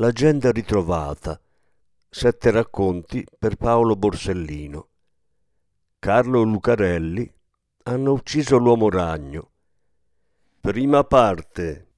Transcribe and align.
L'agenda 0.00 0.50
ritrovata. 0.50 1.38
Sette 2.08 2.50
racconti 2.50 3.22
per 3.38 3.56
Paolo 3.56 3.96
Borsellino. 3.96 4.88
Carlo 5.98 6.40
Lucarelli 6.40 7.30
hanno 7.82 8.12
ucciso 8.12 8.56
l'uomo 8.56 8.88
ragno. 8.88 9.50
Prima 10.58 11.04
parte. 11.04 11.89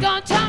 gonna 0.00 0.20
talk. 0.20 0.45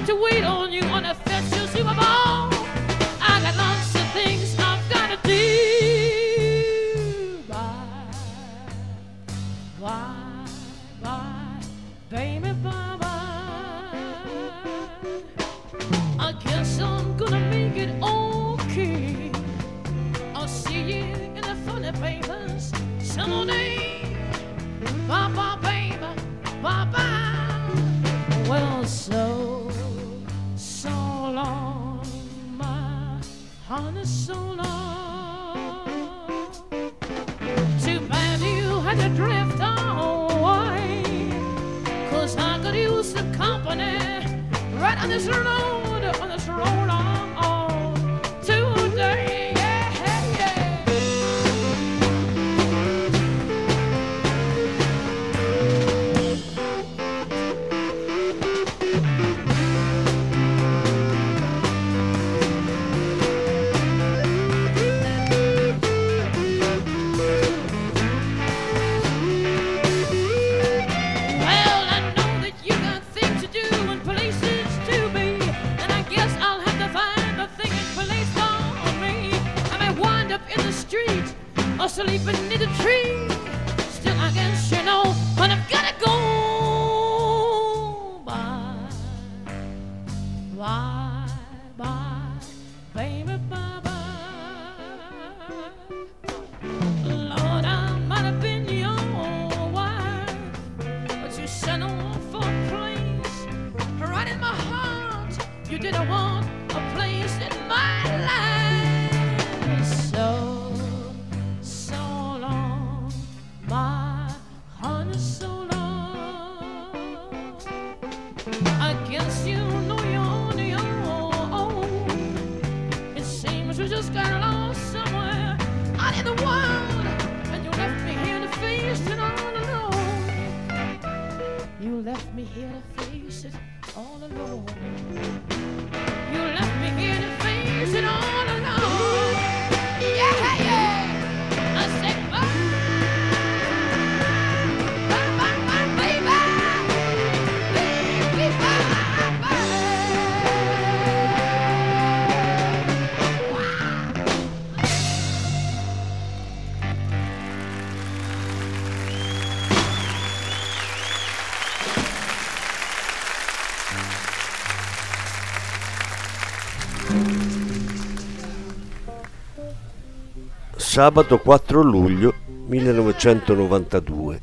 sabato 170.98 171.38
4 171.38 171.84
luglio 171.84 172.34
1992. 172.66 174.42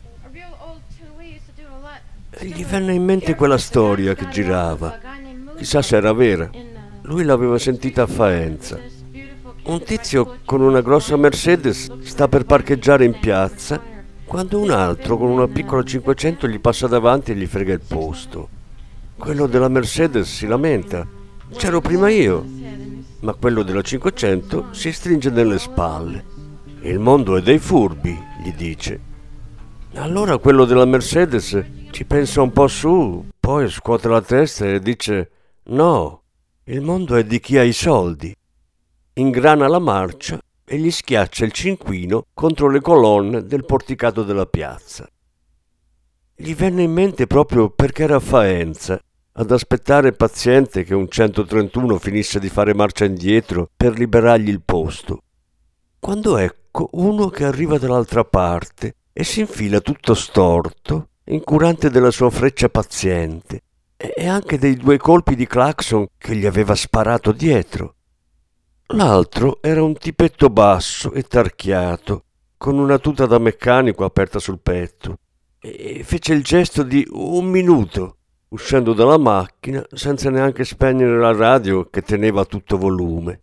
E 2.30 2.46
gli 2.46 2.64
venne 2.64 2.92
in 2.92 3.02
mente 3.02 3.34
quella 3.34 3.58
storia 3.58 4.14
che 4.14 4.28
girava, 4.28 5.00
chissà 5.56 5.82
se 5.82 5.96
era 5.96 6.12
vera. 6.12 6.48
Lui 7.02 7.24
l'aveva 7.24 7.58
sentita 7.58 8.02
a 8.02 8.06
Faenza. 8.06 8.78
Un 9.64 9.82
tizio 9.82 10.36
con 10.44 10.60
una 10.60 10.80
grossa 10.80 11.16
Mercedes 11.16 11.92
sta 12.02 12.28
per 12.28 12.44
parcheggiare 12.44 13.04
in 13.04 13.18
piazza 13.18 13.82
quando 14.24 14.60
un 14.60 14.70
altro 14.70 15.16
con 15.16 15.30
una 15.30 15.48
piccola 15.48 15.82
500 15.82 16.46
gli 16.46 16.60
passa 16.60 16.86
davanti 16.86 17.32
e 17.32 17.34
gli 17.34 17.46
frega 17.46 17.72
il 17.72 17.80
posto. 17.80 18.48
Quello 19.16 19.48
della 19.48 19.66
Mercedes 19.66 20.32
si 20.32 20.46
lamenta. 20.46 21.04
C'ero 21.56 21.80
prima 21.80 22.10
io, 22.10 22.46
ma 23.22 23.34
quello 23.34 23.64
della 23.64 23.82
500 23.82 24.68
si 24.70 24.92
stringe 24.92 25.30
nelle 25.30 25.58
spalle. 25.58 26.33
Il 26.84 26.98
mondo 26.98 27.38
è 27.38 27.40
dei 27.40 27.58
furbi, 27.58 28.14
gli 28.42 28.52
dice. 28.52 29.00
Allora 29.94 30.36
quello 30.36 30.66
della 30.66 30.84
Mercedes 30.84 31.58
ci 31.90 32.04
pensa 32.04 32.42
un 32.42 32.52
po' 32.52 32.68
su, 32.68 33.26
poi 33.40 33.70
scuote 33.70 34.06
la 34.06 34.20
testa 34.20 34.66
e 34.66 34.80
dice 34.80 35.30
no, 35.68 36.24
il 36.64 36.82
mondo 36.82 37.16
è 37.16 37.24
di 37.24 37.40
chi 37.40 37.56
ha 37.56 37.62
i 37.62 37.72
soldi. 37.72 38.36
Ingrana 39.14 39.66
la 39.66 39.78
marcia 39.78 40.38
e 40.62 40.76
gli 40.76 40.90
schiaccia 40.90 41.46
il 41.46 41.52
cinquino 41.52 42.26
contro 42.34 42.68
le 42.68 42.82
colonne 42.82 43.46
del 43.46 43.64
porticato 43.64 44.22
della 44.22 44.44
piazza. 44.44 45.08
Gli 46.36 46.54
venne 46.54 46.82
in 46.82 46.92
mente 46.92 47.26
proprio 47.26 47.70
perché 47.70 48.02
era 48.02 48.16
a 48.16 48.20
Faenza 48.20 49.00
ad 49.32 49.50
aspettare 49.50 50.12
paziente 50.12 50.84
che 50.84 50.94
un 50.94 51.08
131 51.08 51.98
finisse 51.98 52.38
di 52.38 52.50
fare 52.50 52.74
marcia 52.74 53.06
indietro 53.06 53.70
per 53.74 53.96
liberargli 53.96 54.50
il 54.50 54.60
posto. 54.62 55.20
Quando 55.98 56.36
ecco 56.36 56.63
uno 56.92 57.28
che 57.28 57.44
arriva 57.44 57.78
dall'altra 57.78 58.24
parte 58.24 58.96
e 59.12 59.24
si 59.24 59.40
infila 59.40 59.80
tutto 59.80 60.14
storto, 60.14 61.08
incurante 61.24 61.90
della 61.90 62.10
sua 62.10 62.30
freccia 62.30 62.68
paziente 62.68 63.60
e 63.96 64.26
anche 64.26 64.58
dei 64.58 64.76
due 64.76 64.98
colpi 64.98 65.36
di 65.36 65.46
clacson 65.46 66.06
che 66.18 66.34
gli 66.34 66.46
aveva 66.46 66.74
sparato 66.74 67.32
dietro. 67.32 67.94
L'altro 68.88 69.58
era 69.62 69.82
un 69.82 69.96
tipetto 69.96 70.50
basso 70.50 71.12
e 71.12 71.22
tarchiato, 71.22 72.24
con 72.56 72.78
una 72.78 72.98
tuta 72.98 73.26
da 73.26 73.38
meccanico 73.38 74.04
aperta 74.04 74.38
sul 74.38 74.60
petto, 74.60 75.18
e 75.58 76.02
fece 76.04 76.34
il 76.34 76.42
gesto 76.42 76.82
di 76.82 77.06
un 77.10 77.46
minuto 77.46 78.16
uscendo 78.48 78.92
dalla 78.92 79.18
macchina 79.18 79.84
senza 79.92 80.28
neanche 80.30 80.64
spegnere 80.64 81.18
la 81.18 81.32
radio 81.32 81.88
che 81.88 82.02
teneva 82.02 82.42
a 82.42 82.44
tutto 82.44 82.76
volume. 82.76 83.40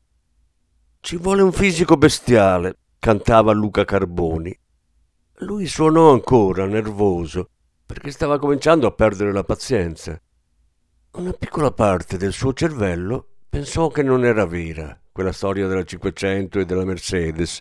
Ci 1.00 1.18
vuole 1.18 1.42
un 1.42 1.52
fisico 1.52 1.98
bestiale, 1.98 2.78
cantava 3.02 3.52
Luca 3.52 3.84
Carboni. 3.84 4.56
Lui 5.38 5.66
suonò 5.66 6.12
ancora, 6.12 6.68
nervoso, 6.68 7.50
perché 7.84 8.12
stava 8.12 8.38
cominciando 8.38 8.86
a 8.86 8.92
perdere 8.92 9.34
la 9.34 9.44
pazienza. 9.44 10.22
Una 11.14 11.32
piccola 11.34 11.72
parte 11.72 12.18
del 12.18 12.32
suo 12.32 12.54
cervello 12.54 13.26
pensò 13.50 13.88
che 13.88 14.04
non 14.04 14.24
era 14.24 14.46
vera 14.46 14.96
quella 15.12 15.32
storia 15.32 15.66
della 15.66 15.84
500 15.84 16.60
e 16.60 16.66
della 16.66 16.86
Mercedes, 16.86 17.58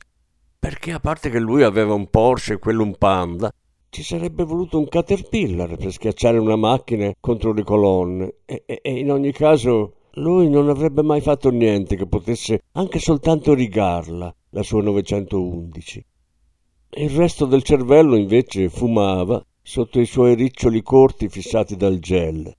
perché 0.58 0.92
a 0.92 1.00
parte 1.00 1.30
che 1.30 1.40
lui 1.40 1.62
aveva 1.62 1.94
un 1.94 2.10
Porsche 2.10 2.52
e 2.52 2.58
quello 2.58 2.82
un 2.82 2.98
Panda, 2.98 3.50
ci 3.88 4.02
sarebbe 4.02 4.44
voluto 4.44 4.78
un 4.78 4.88
caterpillar 4.88 5.76
per 5.76 5.90
schiacciare 5.90 6.36
una 6.36 6.56
macchina 6.56 7.10
contro 7.18 7.54
le 7.54 7.64
colonne 7.64 8.34
e, 8.44 8.64
e, 8.66 8.80
e, 8.82 8.98
in 8.98 9.10
ogni 9.10 9.32
caso 9.32 9.99
lui 10.14 10.48
non 10.48 10.68
avrebbe 10.68 11.02
mai 11.02 11.20
fatto 11.20 11.50
niente 11.50 11.96
che 11.96 12.06
potesse 12.06 12.62
anche 12.72 12.98
soltanto 12.98 13.54
rigarla, 13.54 14.34
la 14.50 14.62
sua 14.62 14.82
911. 14.82 16.04
Il 16.92 17.10
resto 17.10 17.46
del 17.46 17.62
cervello 17.62 18.16
invece 18.16 18.68
fumava 18.68 19.44
sotto 19.62 20.00
i 20.00 20.06
suoi 20.06 20.34
riccioli 20.34 20.82
corti 20.82 21.28
fissati 21.28 21.76
dal 21.76 22.00
gel, 22.00 22.52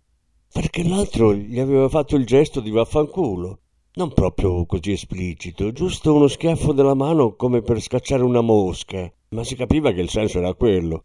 perché 0.54 0.88
l'altro 0.88 1.34
gli 1.34 1.60
aveva 1.60 1.90
fatto 1.90 2.16
il 2.16 2.26
gesto 2.26 2.62
di 2.62 2.72
vaffanculo. 2.72 3.60
Non 3.94 4.14
proprio 4.14 4.66
così 4.66 4.94
esplicito, 4.94 5.74
giusto 5.74 6.14
uno 6.14 6.28
schiaffo 6.28 6.72
della 6.72 6.94
mano 6.94 7.36
come 7.36 7.62
per 7.62 7.82
scacciare 7.82 8.24
una 8.24 8.40
mosca, 8.40 9.12
ma 9.30 9.44
si 9.44 9.56
capiva 9.56 9.92
che 9.92 10.00
il 10.00 10.10
senso 10.10 10.38
era 10.38 10.54
quello. 10.54 11.04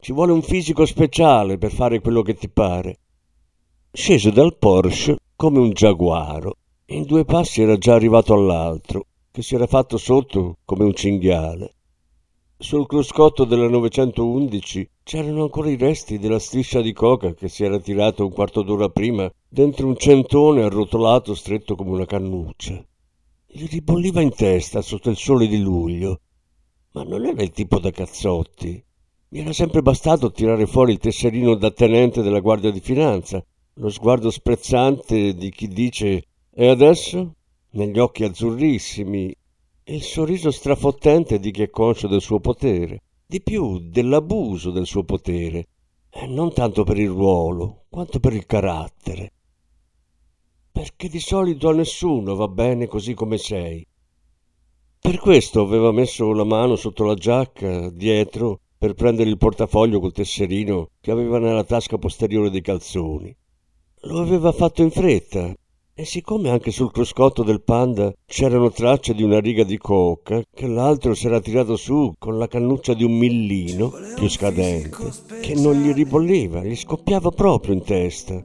Ci 0.00 0.12
vuole 0.12 0.32
un 0.32 0.42
fisico 0.42 0.84
speciale 0.86 1.58
per 1.58 1.70
fare 1.70 2.00
quello 2.00 2.22
che 2.22 2.34
ti 2.34 2.48
pare. 2.48 2.98
Scese 3.92 4.30
dal 4.30 4.56
Porsche 4.56 5.16
come 5.34 5.58
un 5.58 5.70
giaguaro. 5.72 6.58
In 6.86 7.02
due 7.02 7.24
passi 7.24 7.60
era 7.60 7.76
già 7.76 7.94
arrivato 7.94 8.32
all'altro, 8.32 9.06
che 9.32 9.42
si 9.42 9.56
era 9.56 9.66
fatto 9.66 9.96
sotto 9.98 10.58
come 10.64 10.84
un 10.84 10.94
cinghiale. 10.94 11.74
Sul 12.56 12.86
cruscotto 12.86 13.44
della 13.44 13.68
911 13.68 14.88
c'erano 15.02 15.42
ancora 15.42 15.70
i 15.70 15.76
resti 15.76 16.20
della 16.20 16.38
striscia 16.38 16.80
di 16.80 16.92
coca 16.92 17.34
che 17.34 17.48
si 17.48 17.64
era 17.64 17.80
tirato 17.80 18.24
un 18.24 18.32
quarto 18.32 18.62
d'ora 18.62 18.88
prima 18.90 19.28
dentro 19.48 19.88
un 19.88 19.96
centone 19.96 20.62
arrotolato 20.62 21.34
stretto 21.34 21.74
come 21.74 21.90
una 21.90 22.06
cannuccia. 22.06 22.80
Gli 23.44 23.66
ribolliva 23.66 24.20
in 24.20 24.32
testa 24.32 24.82
sotto 24.82 25.10
il 25.10 25.16
sole 25.16 25.48
di 25.48 25.58
luglio. 25.58 26.20
Ma 26.92 27.02
non 27.02 27.26
era 27.26 27.42
il 27.42 27.50
tipo 27.50 27.80
da 27.80 27.90
cazzotti. 27.90 28.84
Mi 29.30 29.40
era 29.40 29.52
sempre 29.52 29.82
bastato 29.82 30.30
tirare 30.30 30.68
fuori 30.68 30.92
il 30.92 30.98
tesserino 30.98 31.56
da 31.56 31.72
tenente 31.72 32.22
della 32.22 32.38
Guardia 32.38 32.70
di 32.70 32.80
Finanza, 32.80 33.44
lo 33.80 33.88
sguardo 33.88 34.30
sprezzante 34.30 35.34
di 35.34 35.48
chi 35.50 35.66
dice 35.66 36.24
E 36.52 36.68
adesso? 36.68 37.36
negli 37.72 37.98
occhi 37.98 38.24
azzurrissimi, 38.24 39.34
e 39.84 39.94
il 39.94 40.02
sorriso 40.02 40.50
strafottente 40.50 41.38
di 41.38 41.50
chi 41.50 41.62
è 41.62 41.70
conscio 41.70 42.06
del 42.06 42.20
suo 42.20 42.40
potere, 42.40 43.02
di 43.24 43.40
più 43.40 43.78
dell'abuso 43.78 44.70
del 44.70 44.84
suo 44.84 45.04
potere, 45.04 45.66
e 46.10 46.26
non 46.26 46.52
tanto 46.52 46.84
per 46.84 46.98
il 46.98 47.08
ruolo, 47.08 47.84
quanto 47.88 48.20
per 48.20 48.34
il 48.34 48.44
carattere. 48.44 49.32
Perché 50.70 51.08
di 51.08 51.20
solito 51.20 51.70
a 51.70 51.72
nessuno 51.72 52.34
va 52.34 52.48
bene 52.48 52.86
così 52.86 53.14
come 53.14 53.38
sei. 53.38 53.86
Per 55.00 55.18
questo 55.20 55.62
aveva 55.62 55.90
messo 55.90 56.32
la 56.32 56.44
mano 56.44 56.76
sotto 56.76 57.04
la 57.04 57.14
giacca, 57.14 57.88
dietro, 57.88 58.60
per 58.76 58.92
prendere 58.92 59.30
il 59.30 59.38
portafoglio 59.38 60.00
col 60.00 60.12
tesserino 60.12 60.90
che 61.00 61.10
aveva 61.10 61.38
nella 61.38 61.64
tasca 61.64 61.96
posteriore 61.96 62.50
dei 62.50 62.62
calzoni. 62.62 63.34
Lo 64.04 64.20
aveva 64.20 64.50
fatto 64.52 64.80
in 64.80 64.90
fretta 64.90 65.54
e 65.94 66.04
siccome 66.06 66.48
anche 66.48 66.70
sul 66.70 66.90
cruscotto 66.90 67.42
del 67.42 67.60
panda 67.60 68.10
c'erano 68.24 68.70
tracce 68.70 69.12
di 69.12 69.22
una 69.22 69.40
riga 69.40 69.62
di 69.62 69.76
coca 69.76 70.42
che 70.50 70.66
l'altro 70.66 71.12
s'era 71.12 71.38
tirato 71.38 71.76
su 71.76 72.14
con 72.18 72.38
la 72.38 72.48
cannuccia 72.48 72.94
di 72.94 73.04
un 73.04 73.12
millino 73.12 73.92
più 74.16 74.26
scadente 74.26 74.96
che 75.42 75.54
non 75.54 75.74
gli 75.74 75.92
ribolliva, 75.92 76.64
gli 76.64 76.76
scoppiava 76.76 77.28
proprio 77.28 77.74
in 77.74 77.82
testa. 77.82 78.42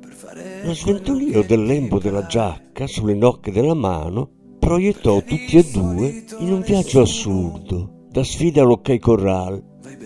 Lo 0.66 0.74
sventolio 0.74 1.42
del 1.44 1.64
lembo 1.64 2.00
della 2.00 2.26
giacca 2.26 2.86
sulle 2.86 3.14
nocche 3.14 3.54
della 3.54 3.76
mano 3.76 4.30
proiettò 4.60 5.22
tutti 5.22 5.56
e 5.56 5.64
due 5.72 6.26
in 6.40 6.52
un 6.52 6.62
viaggio 6.62 7.00
assurdo 7.00 8.08
da 8.10 8.26
sfida 8.26 8.62
all'Ok 8.62 9.00
Corral 9.00 9.64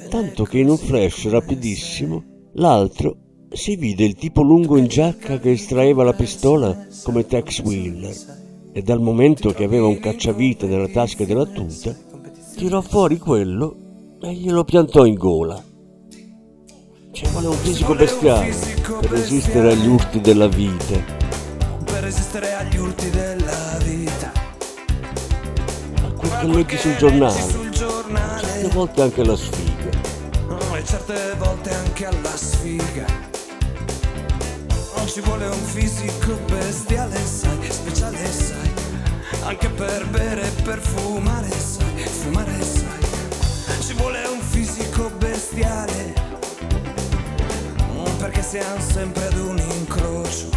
tanto 0.10 0.44
che 0.44 0.60
in 0.60 0.70
un 0.70 0.78
flash 0.78 1.28
rapidissimo 1.28 2.24
l'altro 2.54 3.29
si 3.52 3.76
vide 3.76 4.04
il 4.04 4.16
tipo 4.16 4.42
lungo 4.42 4.78
in 4.78 4.88
giacca 4.88 5.40
che 5.40 5.52
estraeva 5.52 6.04
la 6.04 6.14
pistola 6.14 6.88
come 7.04 7.26
Tex 7.26 7.62
Wheeler 7.62 8.16
e 8.72 8.82
dal 8.82 9.02
momento 9.02 9.52
che 9.52 9.64
aveva 9.64 9.88
un 9.88 10.00
cacciavite 10.00 10.68
nella 10.68 10.88
tasca 10.88 11.26
della 11.26 11.46
tuta 11.46 11.96
tirò 12.56 12.82
fuori 12.82 13.18
quello 13.18 14.18
e 14.22 14.34
glielo 14.34 14.66
piantò 14.66 15.06
in 15.06 15.16
gola. 15.16 15.64
Ci 17.12 17.26
vuole 17.28 17.48
un 17.48 17.56
fisico 17.56 17.96
bestiale 17.96 18.54
per 19.00 19.10
resistere 19.12 19.72
agli 19.72 19.88
urti 19.88 20.20
della 20.20 20.48
vita. 20.48 21.02
Per 21.86 22.04
resistere 22.04 22.54
agli 22.54 22.78
urti 22.78 23.10
della 23.10 23.78
vita. 23.84 24.32
A 26.04 26.12
quel 26.12 26.32
che 26.32 26.48
leggi 26.48 26.78
sul 26.78 26.96
giornale, 26.98 27.42
certe 27.42 28.70
volte 28.74 29.02
anche 29.02 29.24
la 29.24 29.36
sfiga. 29.36 29.90
E 30.76 30.84
certe 30.84 31.36
volte 31.38 31.70
anche 31.74 32.06
alla 32.06 32.36
sfiga. 32.36 33.29
Ci 35.10 35.22
vuole 35.22 35.48
un 35.48 35.64
fisico 35.64 36.40
bestiale, 36.46 37.18
sai, 37.26 37.72
speciale, 37.72 38.32
sai. 38.32 38.72
Anche 39.42 39.68
per 39.70 40.08
bere 40.08 40.44
e 40.44 40.62
per 40.62 40.80
fumare, 40.80 41.50
sai, 41.50 42.04
fumare, 42.04 42.62
sai. 42.62 43.82
Ci 43.82 43.94
vuole 43.94 44.24
un 44.28 44.40
fisico 44.40 45.10
bestiale. 45.18 46.14
Perché 48.20 48.44
siamo 48.44 48.80
sempre 48.80 49.26
ad 49.26 49.38
un 49.38 49.58
incrocio. 49.58 50.50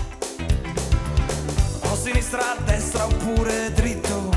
O 1.89 1.97
sinistra, 1.97 2.55
destra 2.67 3.07
oppure 3.07 3.73
dritto. 3.73 4.31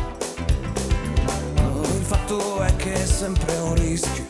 Il 1.97 2.05
fatto 2.05 2.63
è 2.63 2.73
che 2.77 2.93
è 2.93 3.05
sempre 3.05 3.53
un 3.57 3.75
rischio. 3.75 4.25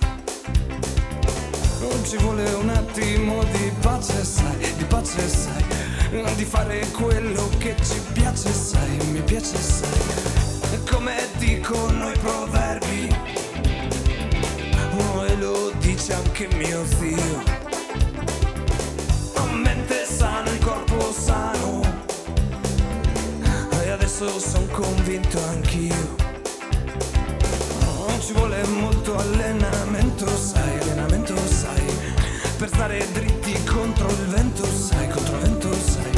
Non 1.79 2.03
ci 2.03 2.17
vuole 2.17 2.51
un 2.53 2.69
attimo 2.69 3.43
di 3.43 3.71
pace, 3.81 4.23
sai, 4.23 4.73
di 4.77 4.83
pace, 4.85 5.29
sai, 5.29 5.63
di 6.35 6.45
fare 6.45 6.85
quello 6.91 7.49
che 7.57 7.75
ci 7.81 7.99
piace, 8.13 8.51
sai, 8.51 8.97
mi 9.11 9.21
piace, 9.21 9.57
sai, 9.57 10.83
come 10.89 11.27
dicono 11.37 12.09
i 12.09 12.17
proverbi, 12.17 13.15
oh, 14.97 15.25
e 15.25 15.35
lo 15.37 15.71
dice 15.79 16.13
anche 16.13 16.47
mio 16.55 16.85
zio, 16.85 17.43
mente 19.61 20.05
sana, 20.05 20.49
il 20.49 20.59
corpo 20.59 21.11
sano, 21.11 21.81
e 23.83 23.89
adesso 23.89 24.39
sono 24.39 24.67
convinto 24.67 25.39
anch'io. 25.49 26.23
Non 28.07 28.21
ci 28.21 28.33
vuole 28.33 28.63
molto 28.67 29.17
allenamento, 29.17 30.27
sai, 30.37 30.79
allenamento, 30.81 31.35
sai, 31.47 31.74
per 32.57 32.69
stare 32.69 33.05
dritti 33.11 33.53
contro 33.65 34.07
il 34.07 34.27
vento, 34.27 34.65
sai, 34.65 35.09
contro 35.09 35.35
il 35.35 35.41
vento, 35.41 35.73
sai. 35.73 36.14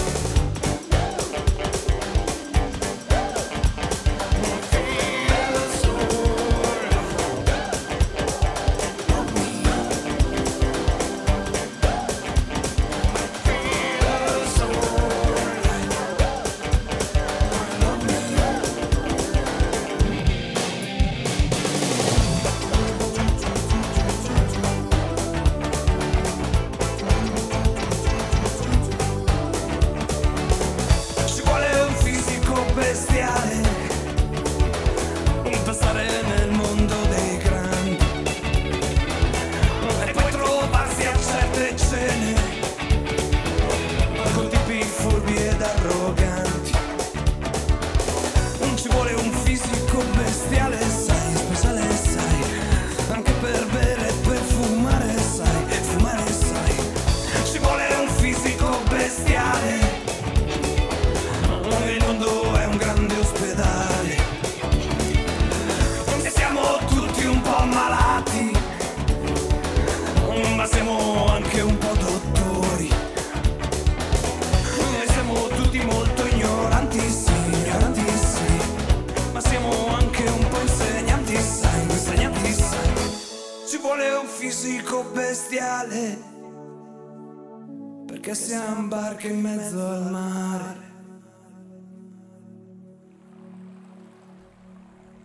Perché 88.28 88.34
siamo 88.36 88.88
barche 88.90 89.28
in 89.30 89.40
mezzo 89.40 89.88
al 89.88 90.12
mare. 90.12 90.86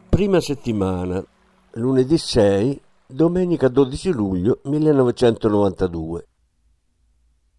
Prima 0.09 0.41
settimana, 0.41 1.25
lunedì 1.73 2.17
6, 2.17 2.81
domenica 3.07 3.67
12 3.67 4.11
luglio 4.11 4.61
1992. 4.65 6.27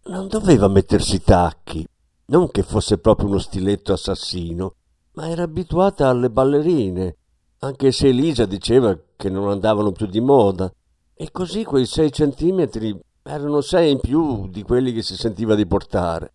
Non 0.04 0.28
doveva 0.28 0.68
mettersi 0.68 1.20
tacchi, 1.20 1.86
non 2.26 2.50
che 2.50 2.62
fosse 2.62 2.96
proprio 2.96 3.28
uno 3.28 3.38
stiletto 3.38 3.92
assassino, 3.92 4.74
ma 5.12 5.28
era 5.28 5.42
abituata 5.42 6.08
alle 6.08 6.30
ballerine, 6.30 7.16
anche 7.58 7.92
se 7.92 8.08
Elisa 8.08 8.46
diceva 8.46 8.98
che 9.14 9.28
non 9.28 9.50
andavano 9.50 9.92
più 9.92 10.06
di 10.06 10.20
moda, 10.20 10.72
e 11.12 11.30
così 11.30 11.64
quei 11.64 11.84
sei 11.84 12.10
centimetri 12.10 12.98
erano 13.26 13.62
sei 13.62 13.90
in 13.90 14.00
più 14.00 14.48
di 14.48 14.62
quelli 14.62 14.92
che 14.92 15.02
si 15.02 15.16
sentiva 15.16 15.54
di 15.54 15.66
portare. 15.66 16.32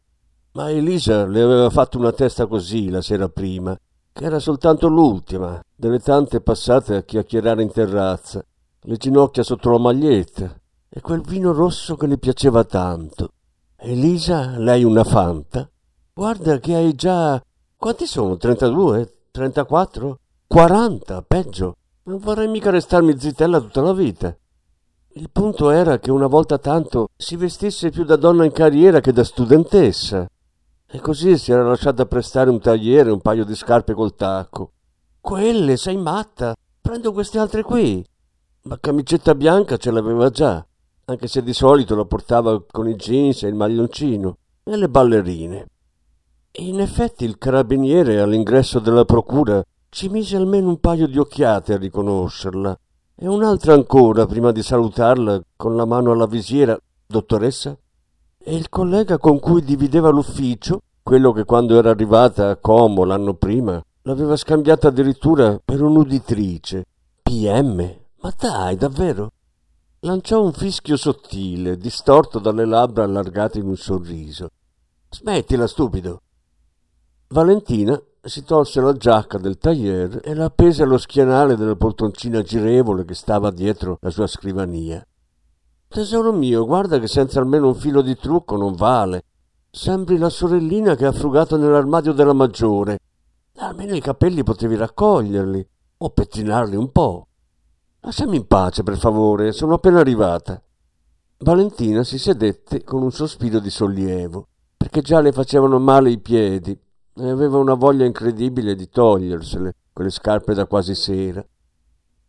Ma 0.54 0.72
Elisa 0.72 1.28
le 1.28 1.42
aveva 1.42 1.70
fatto 1.70 2.00
una 2.00 2.12
testa 2.12 2.48
così 2.48 2.90
la 2.90 3.02
sera 3.02 3.30
prima, 3.30 3.78
che 4.12 4.26
era 4.26 4.40
soltanto 4.40 4.88
l'ultima 4.88 5.62
delle 5.76 6.00
tante 6.00 6.42
passate 6.42 6.96
a 6.96 7.04
chiacchierare 7.04 7.62
in 7.62 7.72
terrazza, 7.72 8.44
le 8.82 8.98
ginocchia 8.98 9.44
sotto 9.44 9.70
la 9.70 9.78
maglietta 9.78 10.60
e 10.90 11.02
quel 11.02 11.22
vino 11.22 11.54
rosso 11.54 11.96
che 11.96 12.08
le 12.08 12.18
piaceva 12.18 12.64
tanto. 12.64 13.34
Elisa, 13.78 14.58
lei 14.58 14.84
una 14.84 15.04
fanta? 15.04 15.70
Guarda 16.12 16.58
che 16.58 16.74
hai 16.74 16.96
già... 16.96 17.42
Quanti 17.78 18.08
sono? 18.08 18.36
32? 18.36 19.28
34? 19.32 20.20
40? 20.48 21.22
Peggio. 21.22 21.76
Non 22.04 22.18
vorrei 22.18 22.48
mica 22.48 22.72
restarmi 22.72 23.18
zitella 23.20 23.60
tutta 23.62 23.82
la 23.82 23.94
vita. 23.94 24.36
Il 25.20 25.30
punto 25.30 25.70
era 25.70 26.00
che 26.00 26.12
una 26.12 26.28
volta 26.28 26.58
tanto 26.60 27.10
si 27.18 27.36
vestisse 27.36 27.90
più 27.90 28.06
da 28.06 28.16
donna 28.16 28.46
in 28.46 28.54
carriera 28.54 29.02
che 29.02 29.12
da 29.12 29.26
studentessa. 29.26 30.26
E 30.88 31.00
così 31.02 31.38
si 31.38 31.52
era 31.52 31.62
lasciata 31.62 32.06
prestare 32.06 32.50
un 32.50 32.62
tagliere 32.62 33.10
e 33.10 33.12
un 33.12 33.20
paio 33.20 33.44
di 33.44 33.54
scarpe 33.54 33.94
col 33.94 34.16
tacco. 34.16 34.72
Quelle, 35.20 35.76
sei 35.76 35.98
matta? 35.98 36.56
Prendo 36.80 37.12
queste 37.12 37.38
altre 37.38 37.64
qui. 37.64 38.02
La 38.62 38.78
camicetta 38.80 39.36
bianca 39.36 39.76
ce 39.76 39.92
l'aveva 39.92 40.30
già, 40.30 40.66
anche 41.04 41.28
se 41.28 41.44
di 41.44 41.52
solito 41.52 41.98
la 41.98 42.06
portava 42.06 42.64
con 42.66 42.88
i 42.88 42.96
jeans 42.96 43.44
e 43.44 43.50
il 43.50 43.56
maglioncino 43.56 44.38
e 44.64 44.78
le 44.78 44.88
ballerine. 44.88 45.68
In 46.60 46.80
effetti 46.80 47.26
il 47.26 47.38
carabiniere 47.38 48.22
all'ingresso 48.22 48.80
della 48.80 49.04
procura 49.04 49.62
ci 49.90 50.08
mise 50.08 50.38
almeno 50.38 50.70
un 50.70 50.80
paio 50.80 51.08
di 51.08 51.18
occhiate 51.18 51.74
a 51.74 51.78
riconoscerla 51.78 52.80
e 53.22 53.28
un'altra 53.28 53.74
ancora 53.74 54.26
prima 54.26 54.54
di 54.54 54.64
salutarla 54.64 55.42
con 55.58 55.76
la 55.76 55.84
mano 55.84 56.12
alla 56.12 56.26
visiera. 56.26 56.80
Dottoressa? 57.06 57.78
E 58.38 58.56
il 58.56 58.70
collega 58.70 59.18
con 59.18 59.40
cui 59.40 59.62
divideva 59.62 60.10
l'ufficio, 60.10 60.80
quello 61.04 61.34
che 61.34 61.44
quando 61.44 61.78
era 61.78 61.90
arrivata 61.90 62.50
a 62.50 62.56
Como 62.56 63.04
l'anno 63.04 63.34
prima, 63.34 63.84
l'aveva 64.04 64.38
scambiata 64.38 64.88
addirittura 64.88 65.60
per 65.64 65.82
un'uditrice. 65.82 66.86
PM? 67.22 67.98
Ma 68.22 68.34
dai, 68.38 68.78
davvero? 68.78 69.32
Lanciò 70.00 70.42
un 70.42 70.54
fischio 70.54 70.96
sottile, 70.96 71.76
distorto 71.76 72.40
dalle 72.40 72.64
labbra 72.64 73.04
allargate 73.04 73.60
in 73.60 73.68
un 73.68 73.76
sorriso. 73.76 74.48
Smettila, 75.10 75.68
stupido. 75.68 76.22
Valentina 77.28 78.02
si 78.22 78.44
tolse 78.44 78.82
la 78.82 78.94
giacca 78.94 79.38
del 79.38 79.58
tailleur 79.58 80.20
e 80.24 80.34
la 80.34 80.46
appese 80.46 80.84
allo 80.84 80.98
schienale 80.98 81.56
della 81.56 81.76
poltroncina 81.76 82.42
girevole 82.42 83.06
che 83.06 83.14
stava 83.14 83.50
dietro 83.50 83.98
la 84.02 84.10
sua 84.10 84.28
scrivania. 84.28 85.06
Tesoro 85.88 86.34
mio, 86.34 86.66
guarda 86.66 87.00
che 87.00 87.08
senza 87.08 87.40
almeno 87.40 87.68
un 87.68 87.76
filo 87.76 88.02
di 88.02 88.16
trucco 88.18 88.58
non 88.58 88.76
vale. 88.76 89.24
Sembri 89.72 90.18
la 90.18 90.30
sorellina 90.30 90.96
che 90.96 91.06
ha 91.06 91.12
frugato 91.12 91.56
nell'armadio 91.56 92.12
della 92.12 92.34
maggiore. 92.34 93.00
Almeno 93.58 93.96
i 93.96 94.02
capelli 94.02 94.44
potevi 94.44 94.76
raccoglierli 94.76 95.68
o 95.98 96.10
pettinarli 96.10 96.76
un 96.76 96.92
po'. 96.92 97.28
Lasciami 98.02 98.36
in 98.36 98.48
pace, 98.48 98.84
per 98.84 98.98
favore, 98.98 99.52
sono 99.52 99.76
appena 99.76 100.00
arrivata. 100.00 100.62
Valentina 101.40 102.04
si 102.04 102.18
sedette 102.18 102.84
con 102.84 103.02
un 103.02 103.12
sospiro 103.12 103.60
di 103.60 103.70
sollievo, 103.70 104.48
perché 104.76 105.02
già 105.02 105.22
le 105.22 105.32
facevano 105.32 105.80
male 105.80 106.12
i 106.12 106.20
piedi 106.20 106.78
e 107.20 107.30
aveva 107.30 107.58
una 107.58 107.74
voglia 107.74 108.06
incredibile 108.06 108.76
di 108.76 108.90
togliersele, 108.90 109.76
quelle 109.92 110.10
scarpe 110.10 110.54
da 110.54 110.66
quasi 110.66 110.96
sera. 110.96 111.46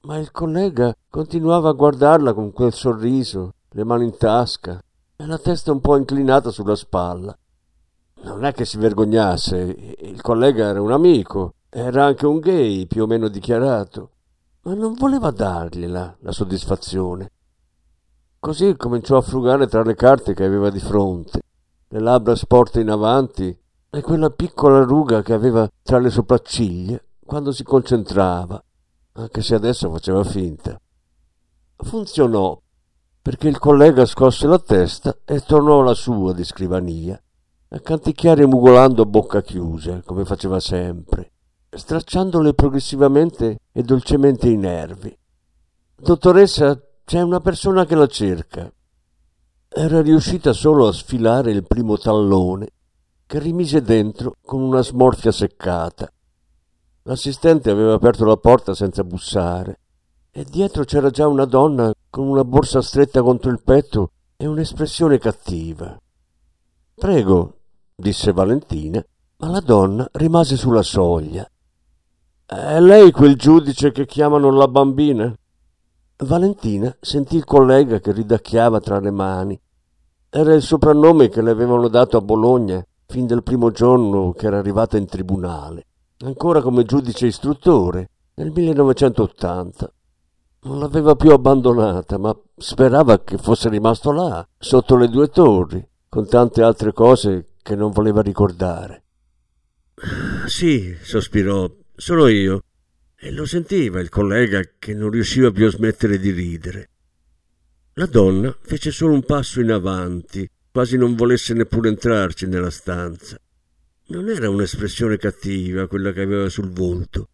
Ma 0.02 0.16
il 0.18 0.30
collega 0.30 0.94
continuava 1.08 1.68
a 1.68 1.74
guardarla 1.74 2.32
con 2.32 2.52
quel 2.52 2.72
sorriso, 2.72 3.54
le 3.70 3.84
mani 3.84 4.04
in 4.04 4.16
tasca 4.16 4.82
e 5.16 5.26
la 5.26 5.38
testa 5.38 5.70
un 5.70 5.80
po' 5.80 5.96
inclinata 5.96 6.50
sulla 6.50 6.74
spalla. 6.74 7.36
Non 8.22 8.44
è 8.44 8.52
che 8.52 8.64
si 8.64 8.78
vergognasse, 8.78 9.96
il 10.00 10.20
collega 10.20 10.66
era 10.66 10.82
un 10.82 10.92
amico, 10.92 11.54
era 11.68 12.04
anche 12.04 12.26
un 12.26 12.38
gay 12.38 12.86
più 12.86 13.04
o 13.04 13.06
meno 13.06 13.28
dichiarato, 13.28 14.10
ma 14.62 14.74
non 14.74 14.94
voleva 14.94 15.30
dargliela 15.30 16.16
la 16.20 16.32
soddisfazione. 16.32 17.30
Così 18.38 18.74
cominciò 18.76 19.18
a 19.18 19.22
frugare 19.22 19.66
tra 19.68 19.82
le 19.82 19.94
carte 19.94 20.34
che 20.34 20.44
aveva 20.44 20.70
di 20.70 20.80
fronte, 20.80 21.40
le 21.88 22.00
labbra 22.00 22.34
sporte 22.34 22.80
in 22.80 22.90
avanti 22.90 23.56
e 23.92 24.00
quella 24.02 24.30
piccola 24.30 24.82
ruga 24.84 25.20
che 25.22 25.32
aveva 25.32 25.68
tra 25.82 25.98
le 25.98 26.10
sopracciglia 26.10 27.02
quando 27.24 27.50
si 27.50 27.64
concentrava, 27.64 28.62
anche 29.12 29.42
se 29.42 29.54
adesso 29.54 29.90
faceva 29.90 30.22
finta. 30.22 30.80
Funzionò, 31.76 32.60
perché 33.20 33.48
il 33.48 33.58
collega 33.58 34.06
scosse 34.06 34.46
la 34.46 34.58
testa 34.58 35.18
e 35.24 35.40
tornò 35.40 35.80
alla 35.80 35.94
sua 35.94 36.32
di 36.32 36.44
scrivania, 36.44 37.20
a 37.72 37.80
canticchiare 37.80 38.46
mugolando 38.46 39.02
a 39.02 39.06
bocca 39.06 39.42
chiusa, 39.42 40.02
come 40.04 40.24
faceva 40.24 40.60
sempre, 40.60 41.32
stracciandole 41.68 42.54
progressivamente 42.54 43.58
e 43.72 43.82
dolcemente 43.82 44.48
i 44.48 44.56
nervi. 44.56 45.16
Dottoressa, 45.96 46.80
c'è 47.04 47.20
una 47.20 47.40
persona 47.40 47.84
che 47.86 47.94
la 47.94 48.06
cerca. 48.06 48.72
Era 49.68 50.00
riuscita 50.00 50.52
solo 50.52 50.88
a 50.88 50.92
sfilare 50.92 51.50
il 51.50 51.64
primo 51.64 51.96
tallone 51.98 52.68
che 53.30 53.38
rimise 53.38 53.80
dentro 53.80 54.34
con 54.44 54.60
una 54.60 54.82
smorfia 54.82 55.30
seccata. 55.30 56.10
L'assistente 57.02 57.70
aveva 57.70 57.94
aperto 57.94 58.24
la 58.24 58.36
porta 58.36 58.74
senza 58.74 59.04
bussare 59.04 59.78
e 60.32 60.42
dietro 60.42 60.82
c'era 60.82 61.10
già 61.10 61.28
una 61.28 61.44
donna 61.44 61.94
con 62.10 62.26
una 62.26 62.42
borsa 62.42 62.82
stretta 62.82 63.22
contro 63.22 63.52
il 63.52 63.62
petto 63.62 64.10
e 64.36 64.48
un'espressione 64.48 65.18
cattiva. 65.18 65.96
Prego, 66.92 67.58
disse 67.94 68.32
Valentina, 68.32 69.00
ma 69.36 69.48
la 69.48 69.60
donna 69.60 70.08
rimase 70.14 70.56
sulla 70.56 70.82
soglia. 70.82 71.48
È 72.44 72.80
lei 72.80 73.12
quel 73.12 73.36
giudice 73.36 73.92
che 73.92 74.06
chiamano 74.06 74.50
la 74.50 74.66
bambina? 74.66 75.32
Valentina 76.16 76.96
sentì 76.98 77.36
il 77.36 77.44
collega 77.44 78.00
che 78.00 78.10
ridacchiava 78.10 78.80
tra 78.80 78.98
le 78.98 79.12
mani. 79.12 79.60
Era 80.28 80.52
il 80.52 80.62
soprannome 80.62 81.28
che 81.28 81.42
le 81.42 81.52
avevano 81.52 81.86
dato 81.86 82.16
a 82.16 82.22
Bologna 82.22 82.84
fin 83.10 83.26
dal 83.26 83.42
primo 83.42 83.72
giorno 83.72 84.32
che 84.32 84.46
era 84.46 84.58
arrivata 84.58 84.96
in 84.96 85.06
tribunale, 85.06 85.86
ancora 86.18 86.62
come 86.62 86.84
giudice 86.84 87.26
istruttore, 87.26 88.08
nel 88.34 88.52
1980. 88.52 89.92
Non 90.62 90.78
l'aveva 90.78 91.16
più 91.16 91.32
abbandonata, 91.32 92.18
ma 92.18 92.36
sperava 92.56 93.18
che 93.24 93.36
fosse 93.36 93.68
rimasto 93.68 94.12
là, 94.12 94.46
sotto 94.56 94.96
le 94.96 95.08
due 95.08 95.28
torri, 95.28 95.84
con 96.08 96.28
tante 96.28 96.62
altre 96.62 96.92
cose 96.92 97.54
che 97.62 97.74
non 97.74 97.90
voleva 97.90 98.22
ricordare. 98.22 99.02
Sì, 100.46 100.94
sospirò, 101.02 101.68
sono 101.96 102.28
io. 102.28 102.62
E 103.16 103.32
lo 103.32 103.44
sentiva 103.44 104.00
il 104.00 104.08
collega 104.08 104.60
che 104.78 104.94
non 104.94 105.10
riusciva 105.10 105.50
più 105.50 105.66
a 105.66 105.70
smettere 105.70 106.18
di 106.18 106.30
ridere. 106.30 106.90
La 107.94 108.06
donna 108.06 108.56
fece 108.60 108.92
solo 108.92 109.14
un 109.14 109.24
passo 109.24 109.60
in 109.60 109.72
avanti, 109.72 110.48
quasi 110.70 110.96
non 110.96 111.14
volesse 111.14 111.54
neppure 111.54 111.88
entrarci 111.88 112.46
nella 112.46 112.70
stanza. 112.70 113.38
Non 114.08 114.28
era 114.28 114.48
un'espressione 114.48 115.16
cattiva 115.16 115.86
quella 115.86 116.12
che 116.12 116.22
aveva 116.22 116.48
sul 116.48 116.70
volto. 116.70 117.28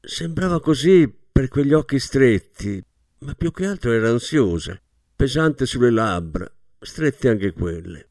Sembrava 0.00 0.60
così 0.60 1.12
per 1.30 1.48
quegli 1.48 1.72
occhi 1.72 1.98
stretti, 1.98 2.82
ma 3.18 3.34
più 3.34 3.50
che 3.50 3.66
altro 3.66 3.92
era 3.92 4.08
ansiosa, 4.08 4.80
pesante 5.14 5.66
sulle 5.66 5.90
labbra, 5.90 6.50
strette 6.78 7.28
anche 7.28 7.52
quelle. 7.52 8.08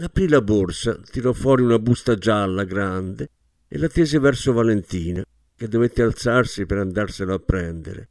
Aprì 0.00 0.28
la 0.28 0.42
borsa, 0.42 1.00
tirò 1.10 1.32
fuori 1.32 1.62
una 1.62 1.78
busta 1.78 2.16
gialla 2.16 2.64
grande 2.64 3.30
e 3.66 3.78
la 3.78 3.88
tese 3.88 4.18
verso 4.18 4.52
Valentina, 4.52 5.24
che 5.56 5.68
dovette 5.68 6.02
alzarsi 6.02 6.66
per 6.66 6.78
andarsela 6.78 7.34
a 7.34 7.38
prendere. 7.38 8.08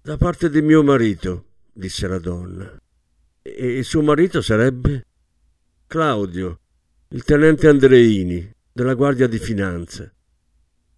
Da 0.00 0.16
parte 0.16 0.48
di 0.48 0.62
mio 0.62 0.82
marito, 0.82 1.44
disse 1.72 2.08
la 2.08 2.18
donna. 2.18 2.81
E 3.42 3.78
il 3.78 3.84
suo 3.84 4.02
marito 4.02 4.40
sarebbe? 4.40 5.06
Claudio, 5.86 6.60
il 7.08 7.24
tenente 7.24 7.68
Andreini, 7.68 8.50
della 8.72 8.94
Guardia 8.94 9.26
di 9.26 9.38
Finanza. 9.38 10.10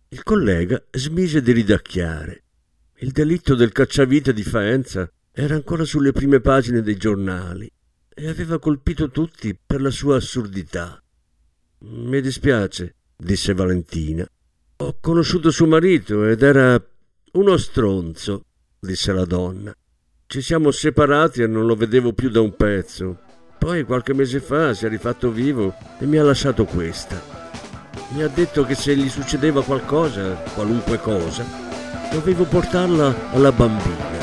Il 0.08 0.22
collega 0.22 0.82
smise 0.90 1.42
di 1.42 1.52
ridacchiare. 1.52 2.42
Il 2.98 3.10
delitto 3.10 3.54
del 3.54 3.72
cacciavite 3.72 4.32
di 4.32 4.44
Faenza 4.44 5.10
Era 5.36 5.56
ancora 5.56 5.84
sulle 5.84 6.12
prime 6.12 6.40
pagine 6.40 6.80
dei 6.80 6.96
giornali 6.96 7.68
e 8.08 8.28
aveva 8.28 8.60
colpito 8.60 9.10
tutti 9.10 9.58
per 9.66 9.80
la 9.80 9.90
sua 9.90 10.18
assurdità. 10.18 11.02
Mi 11.80 12.20
dispiace, 12.20 12.94
disse 13.16 13.52
Valentina. 13.52 14.24
Ho 14.76 14.96
conosciuto 15.00 15.50
suo 15.50 15.66
marito 15.66 16.24
ed 16.24 16.40
era 16.40 16.80
uno 17.32 17.56
stronzo, 17.56 18.44
disse 18.78 19.12
la 19.12 19.24
donna. 19.24 19.74
Ci 20.34 20.42
siamo 20.42 20.72
separati 20.72 21.42
e 21.42 21.46
non 21.46 21.64
lo 21.64 21.76
vedevo 21.76 22.12
più 22.12 22.28
da 22.28 22.40
un 22.40 22.56
pezzo. 22.56 23.18
Poi 23.56 23.84
qualche 23.84 24.14
mese 24.14 24.40
fa 24.40 24.74
si 24.74 24.84
è 24.84 24.88
rifatto 24.88 25.30
vivo 25.30 25.76
e 26.00 26.06
mi 26.06 26.16
ha 26.16 26.24
lasciato 26.24 26.64
questa. 26.64 27.22
Mi 28.08 28.20
ha 28.24 28.26
detto 28.26 28.64
che 28.64 28.74
se 28.74 28.96
gli 28.96 29.08
succedeva 29.08 29.62
qualcosa, 29.62 30.32
qualunque 30.52 30.98
cosa, 30.98 31.44
dovevo 32.10 32.42
portarla 32.46 33.30
alla 33.30 33.52
bambina. 33.52 34.13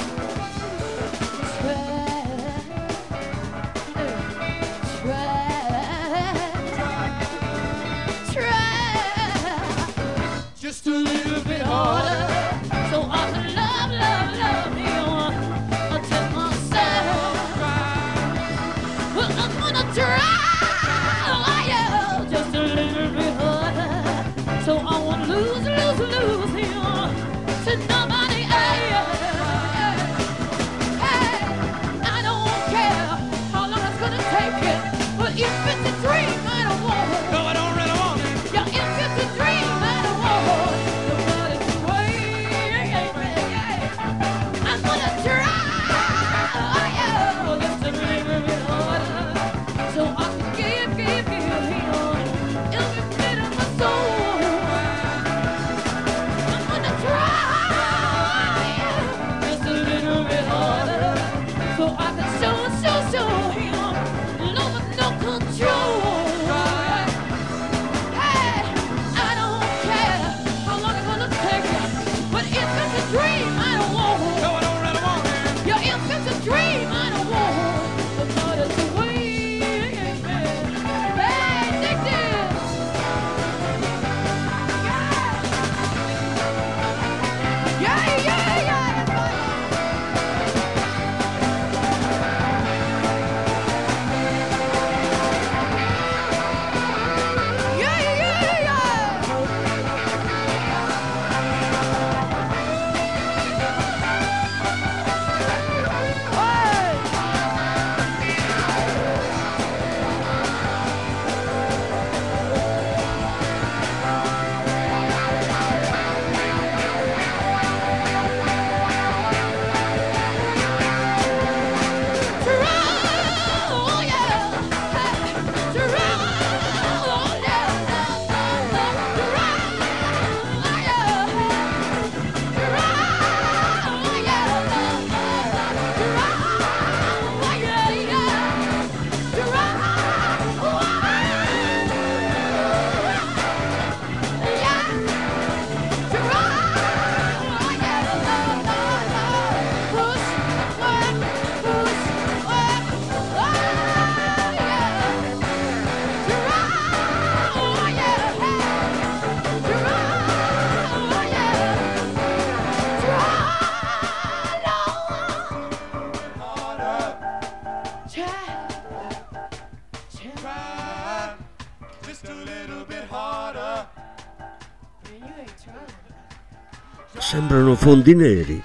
Sembrano 177.42 177.74
fondi 177.74 178.14
neri. 178.14 178.62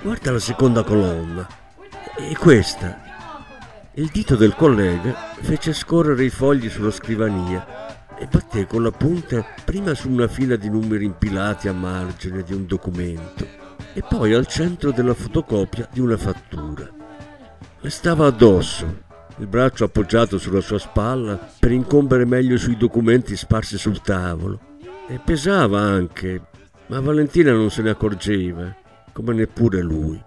Guarda 0.00 0.32
la 0.32 0.38
seconda 0.38 0.82
colonna. 0.82 1.46
E 2.16 2.34
questa. 2.38 3.02
Il 3.92 4.08
dito 4.10 4.34
del 4.34 4.54
collega 4.54 5.34
fece 5.42 5.74
scorrere 5.74 6.24
i 6.24 6.30
fogli 6.30 6.70
sulla 6.70 6.90
scrivania 6.90 8.14
e 8.16 8.26
batté 8.26 8.66
con 8.66 8.82
la 8.82 8.90
punta 8.90 9.44
prima 9.62 9.92
su 9.92 10.08
una 10.08 10.26
fila 10.26 10.56
di 10.56 10.70
numeri 10.70 11.04
impilati 11.04 11.68
a 11.68 11.74
margine 11.74 12.42
di 12.42 12.54
un 12.54 12.64
documento 12.64 13.46
e 13.92 14.02
poi 14.08 14.32
al 14.32 14.46
centro 14.46 14.90
della 14.90 15.12
fotocopia 15.12 15.86
di 15.92 16.00
una 16.00 16.16
fattura. 16.16 16.88
Le 17.78 17.90
stava 17.90 18.26
addosso, 18.26 19.02
il 19.36 19.46
braccio 19.46 19.84
appoggiato 19.84 20.38
sulla 20.38 20.62
sua 20.62 20.78
spalla 20.78 21.38
per 21.58 21.70
incombere 21.70 22.24
meglio 22.24 22.56
sui 22.56 22.78
documenti 22.78 23.36
sparsi 23.36 23.76
sul 23.76 24.00
tavolo. 24.00 24.70
E 25.08 25.20
pesava 25.22 25.80
anche, 25.80 26.40
ma 26.92 27.00
Valentina 27.00 27.52
non 27.52 27.70
se 27.70 27.80
ne 27.80 27.88
accorgeva, 27.88 28.76
come 29.12 29.32
neppure 29.32 29.80
lui. 29.80 30.22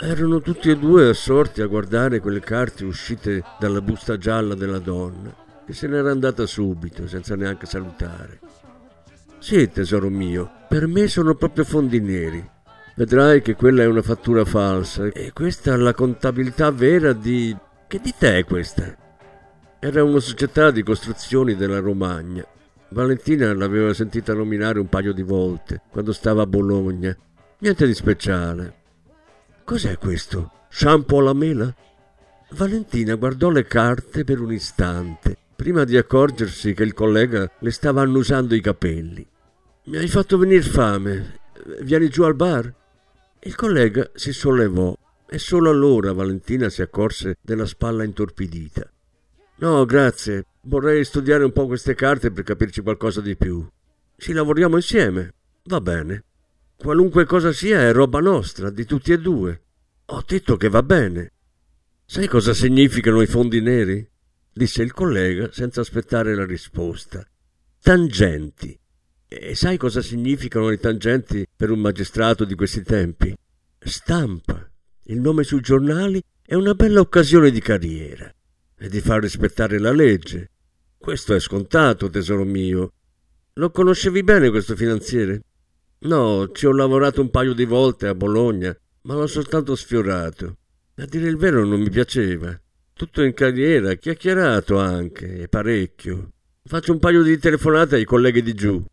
Erano 0.00 0.40
tutti 0.40 0.70
e 0.70 0.78
due 0.78 1.08
assorti 1.08 1.60
a 1.60 1.66
guardare 1.66 2.20
quelle 2.20 2.38
carte 2.38 2.84
uscite 2.84 3.42
dalla 3.58 3.80
busta 3.80 4.16
gialla 4.16 4.54
della 4.54 4.78
donna, 4.78 5.34
che 5.66 5.72
se 5.72 5.88
n'era 5.88 6.12
andata 6.12 6.46
subito, 6.46 7.08
senza 7.08 7.34
neanche 7.34 7.66
salutare. 7.66 8.38
Sì, 9.40 9.68
tesoro 9.72 10.08
mio, 10.08 10.48
per 10.68 10.86
me 10.86 11.08
sono 11.08 11.34
proprio 11.34 11.64
fondi 11.64 11.98
neri. 11.98 12.48
Vedrai 12.94 13.42
che 13.42 13.56
quella 13.56 13.82
è 13.82 13.86
una 13.86 14.02
fattura 14.02 14.44
falsa 14.44 15.06
e 15.06 15.32
questa 15.32 15.72
è 15.72 15.76
la 15.76 15.94
contabilità 15.94 16.70
vera 16.70 17.12
di... 17.12 17.56
Che 17.88 17.98
di 18.00 18.14
te 18.16 18.38
è 18.38 18.44
questa? 18.44 18.96
Era 19.80 20.04
una 20.04 20.20
società 20.20 20.70
di 20.70 20.84
costruzioni 20.84 21.56
della 21.56 21.80
Romagna. 21.80 22.46
Valentina 22.90 23.52
l'aveva 23.54 23.92
sentita 23.92 24.32
nominare 24.32 24.78
un 24.78 24.88
paio 24.88 25.12
di 25.12 25.22
volte 25.22 25.82
quando 25.90 26.12
stava 26.12 26.42
a 26.42 26.46
Bologna. 26.46 27.16
Niente 27.58 27.86
di 27.86 27.94
speciale. 27.94 28.76
Cos'è 29.64 29.98
questo? 29.98 30.52
Shampoo 30.70 31.18
alla 31.18 31.34
mela? 31.34 31.74
Valentina 32.52 33.14
guardò 33.16 33.50
le 33.50 33.64
carte 33.64 34.24
per 34.24 34.40
un 34.40 34.52
istante, 34.52 35.36
prima 35.54 35.84
di 35.84 35.98
accorgersi 35.98 36.72
che 36.72 36.82
il 36.82 36.94
collega 36.94 37.50
le 37.58 37.70
stava 37.70 38.00
annusando 38.00 38.54
i 38.54 38.60
capelli. 38.62 39.26
Mi 39.84 39.96
hai 39.98 40.08
fatto 40.08 40.38
venire 40.38 40.62
fame. 40.62 41.40
Vieni 41.82 42.08
giù 42.08 42.22
al 42.22 42.34
bar? 42.34 42.72
Il 43.40 43.54
collega 43.54 44.10
si 44.14 44.32
sollevò 44.32 44.96
e 45.28 45.38
solo 45.38 45.68
allora 45.68 46.14
Valentina 46.14 46.70
si 46.70 46.80
accorse 46.80 47.36
della 47.42 47.66
spalla 47.66 48.04
intorpidita. 48.04 48.90
No, 49.60 49.84
grazie. 49.86 50.44
Vorrei 50.62 51.04
studiare 51.04 51.42
un 51.42 51.50
po' 51.50 51.66
queste 51.66 51.96
carte 51.96 52.30
per 52.30 52.44
capirci 52.44 52.80
qualcosa 52.80 53.20
di 53.20 53.36
più. 53.36 53.66
Ci 54.16 54.32
lavoriamo 54.32 54.76
insieme. 54.76 55.34
Va 55.64 55.80
bene. 55.80 56.24
Qualunque 56.76 57.24
cosa 57.24 57.52
sia 57.52 57.80
è 57.80 57.92
roba 57.92 58.20
nostra, 58.20 58.70
di 58.70 58.84
tutti 58.84 59.10
e 59.10 59.18
due. 59.18 59.62
Ho 60.06 60.22
detto 60.24 60.56
che 60.56 60.68
va 60.68 60.84
bene. 60.84 61.32
Sai 62.04 62.28
cosa 62.28 62.54
significano 62.54 63.20
i 63.20 63.26
fondi 63.26 63.60
neri? 63.60 64.08
disse 64.52 64.82
il 64.82 64.92
collega 64.92 65.50
senza 65.50 65.80
aspettare 65.80 66.36
la 66.36 66.46
risposta. 66.46 67.26
Tangenti. 67.82 68.78
E 69.26 69.54
sai 69.56 69.76
cosa 69.76 70.02
significano 70.02 70.70
i 70.70 70.78
tangenti 70.78 71.44
per 71.54 71.70
un 71.70 71.80
magistrato 71.80 72.44
di 72.44 72.54
questi 72.54 72.82
tempi? 72.84 73.36
Stampa. 73.76 74.70
Il 75.06 75.20
nome 75.20 75.42
sui 75.42 75.60
giornali 75.60 76.22
è 76.42 76.54
una 76.54 76.74
bella 76.74 77.00
occasione 77.00 77.50
di 77.50 77.60
carriera 77.60 78.32
e 78.78 78.88
di 78.88 79.00
far 79.00 79.20
rispettare 79.20 79.78
la 79.78 79.92
legge. 79.92 80.50
Questo 80.96 81.34
è 81.34 81.40
scontato, 81.40 82.08
tesoro 82.08 82.44
mio. 82.44 82.92
Lo 83.54 83.70
conoscevi 83.70 84.22
bene 84.22 84.50
questo 84.50 84.76
finanziere? 84.76 85.42
No, 86.00 86.50
ci 86.52 86.66
ho 86.66 86.72
lavorato 86.72 87.20
un 87.20 87.30
paio 87.30 87.54
di 87.54 87.64
volte 87.64 88.06
a 88.06 88.14
Bologna, 88.14 88.76
ma 89.02 89.14
l'ho 89.14 89.26
soltanto 89.26 89.74
sfiorato. 89.74 90.56
A 90.96 91.04
dire 91.06 91.28
il 91.28 91.36
vero 91.36 91.64
non 91.64 91.80
mi 91.80 91.90
piaceva. 91.90 92.58
Tutto 92.92 93.22
in 93.22 93.34
carriera, 93.34 93.94
chiacchierato 93.94 94.78
anche, 94.78 95.38
e 95.38 95.48
parecchio. 95.48 96.30
Faccio 96.64 96.92
un 96.92 96.98
paio 96.98 97.22
di 97.22 97.38
telefonate 97.38 97.96
ai 97.96 98.04
colleghi 98.04 98.42
di 98.42 98.54
giù. 98.54 98.84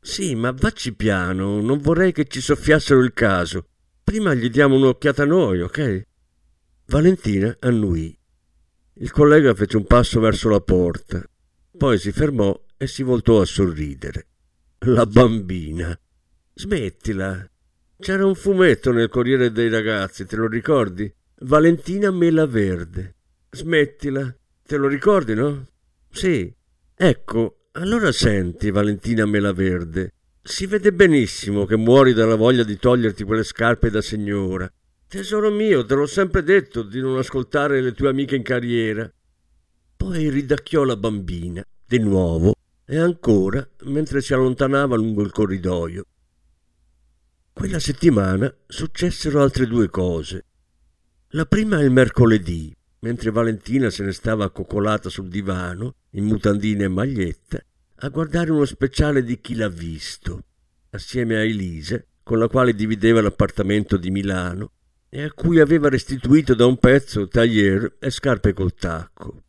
Sì, 0.00 0.34
ma 0.34 0.52
vacci 0.52 0.94
piano, 0.94 1.60
non 1.60 1.78
vorrei 1.78 2.12
che 2.12 2.26
ci 2.26 2.40
soffiassero 2.40 3.00
il 3.00 3.12
caso. 3.12 3.66
Prima 4.02 4.34
gli 4.34 4.50
diamo 4.50 4.76
un'occhiata 4.76 5.24
noi, 5.24 5.62
ok? 5.62 6.02
Valentina 6.86 7.56
annuì. 7.60 8.16
Il 8.94 9.10
collega 9.10 9.54
fece 9.54 9.78
un 9.78 9.84
passo 9.86 10.20
verso 10.20 10.50
la 10.50 10.60
porta, 10.60 11.24
poi 11.76 11.98
si 11.98 12.12
fermò 12.12 12.58
e 12.76 12.86
si 12.86 13.02
voltò 13.02 13.40
a 13.40 13.46
sorridere. 13.46 14.26
La 14.80 15.06
bambina. 15.06 15.98
Smettila. 16.54 17.48
C'era 17.98 18.26
un 18.26 18.34
fumetto 18.34 18.92
nel 18.92 19.08
Corriere 19.08 19.50
dei 19.50 19.70
Ragazzi, 19.70 20.26
te 20.26 20.36
lo 20.36 20.46
ricordi? 20.46 21.12
Valentina 21.40 22.10
Mela 22.10 22.46
Verde. 22.46 23.14
Smettila. 23.50 24.36
Te 24.66 24.76
lo 24.76 24.88
ricordi, 24.88 25.34
no? 25.34 25.68
Sì. 26.10 26.54
Ecco, 26.94 27.68
allora 27.72 28.12
senti, 28.12 28.70
Valentina 28.70 29.24
Mela 29.24 29.52
Verde. 29.52 30.12
Si 30.42 30.66
vede 30.66 30.92
benissimo 30.92 31.64
che 31.64 31.76
muori 31.76 32.12
dalla 32.12 32.34
voglia 32.34 32.64
di 32.64 32.76
toglierti 32.76 33.24
quelle 33.24 33.44
scarpe 33.44 33.88
da 33.88 34.02
signora. 34.02 34.70
Tesoro 35.12 35.50
mio, 35.50 35.84
te 35.84 35.94
l'ho 35.94 36.06
sempre 36.06 36.42
detto 36.42 36.82
di 36.82 36.98
non 36.98 37.18
ascoltare 37.18 37.82
le 37.82 37.92
tue 37.92 38.08
amiche 38.08 38.34
in 38.34 38.42
carriera. 38.42 39.12
Poi 39.94 40.30
ridacchiò 40.30 40.84
la 40.84 40.96
bambina, 40.96 41.62
di 41.84 41.98
nuovo, 41.98 42.54
e 42.86 42.96
ancora 42.96 43.68
mentre 43.82 44.22
si 44.22 44.32
allontanava 44.32 44.96
lungo 44.96 45.20
il 45.20 45.30
corridoio. 45.30 46.06
Quella 47.52 47.78
settimana 47.78 48.50
successero 48.66 49.42
altre 49.42 49.66
due 49.66 49.90
cose. 49.90 50.46
La 51.32 51.44
prima 51.44 51.78
il 51.82 51.90
mercoledì, 51.90 52.74
mentre 53.00 53.30
Valentina 53.30 53.90
se 53.90 54.04
ne 54.04 54.12
stava 54.12 54.44
accoccolata 54.44 55.10
sul 55.10 55.28
divano, 55.28 55.96
in 56.12 56.24
mutandine 56.24 56.84
e 56.84 56.88
maglietta, 56.88 57.62
a 57.96 58.08
guardare 58.08 58.50
uno 58.50 58.64
speciale 58.64 59.22
di 59.22 59.38
Chi 59.42 59.56
l'ha 59.56 59.68
visto, 59.68 60.44
assieme 60.88 61.36
a 61.36 61.44
Elisa, 61.44 62.02
con 62.22 62.38
la 62.38 62.48
quale 62.48 62.74
divideva 62.74 63.20
l'appartamento 63.20 63.98
di 63.98 64.10
Milano 64.10 64.72
e 65.14 65.24
a 65.24 65.30
cui 65.30 65.60
aveva 65.60 65.90
restituito 65.90 66.54
da 66.54 66.64
un 66.64 66.78
pezzo 66.78 67.28
taglier 67.28 67.96
e 67.98 68.08
scarpe 68.08 68.54
col 68.54 68.72
tacco. 68.72 69.42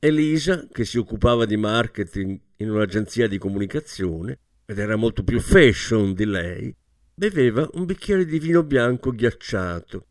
Elisa, 0.00 0.66
che 0.72 0.84
si 0.84 0.98
occupava 0.98 1.44
di 1.44 1.56
marketing 1.56 2.36
in 2.56 2.70
un'agenzia 2.70 3.28
di 3.28 3.38
comunicazione 3.38 4.40
ed 4.64 4.80
era 4.80 4.96
molto 4.96 5.22
più 5.22 5.38
fashion 5.38 6.12
di 6.12 6.24
lei, 6.24 6.74
beveva 7.14 7.68
un 7.74 7.84
bicchiere 7.84 8.24
di 8.24 8.40
vino 8.40 8.64
bianco 8.64 9.12
ghiacciato. 9.12 10.06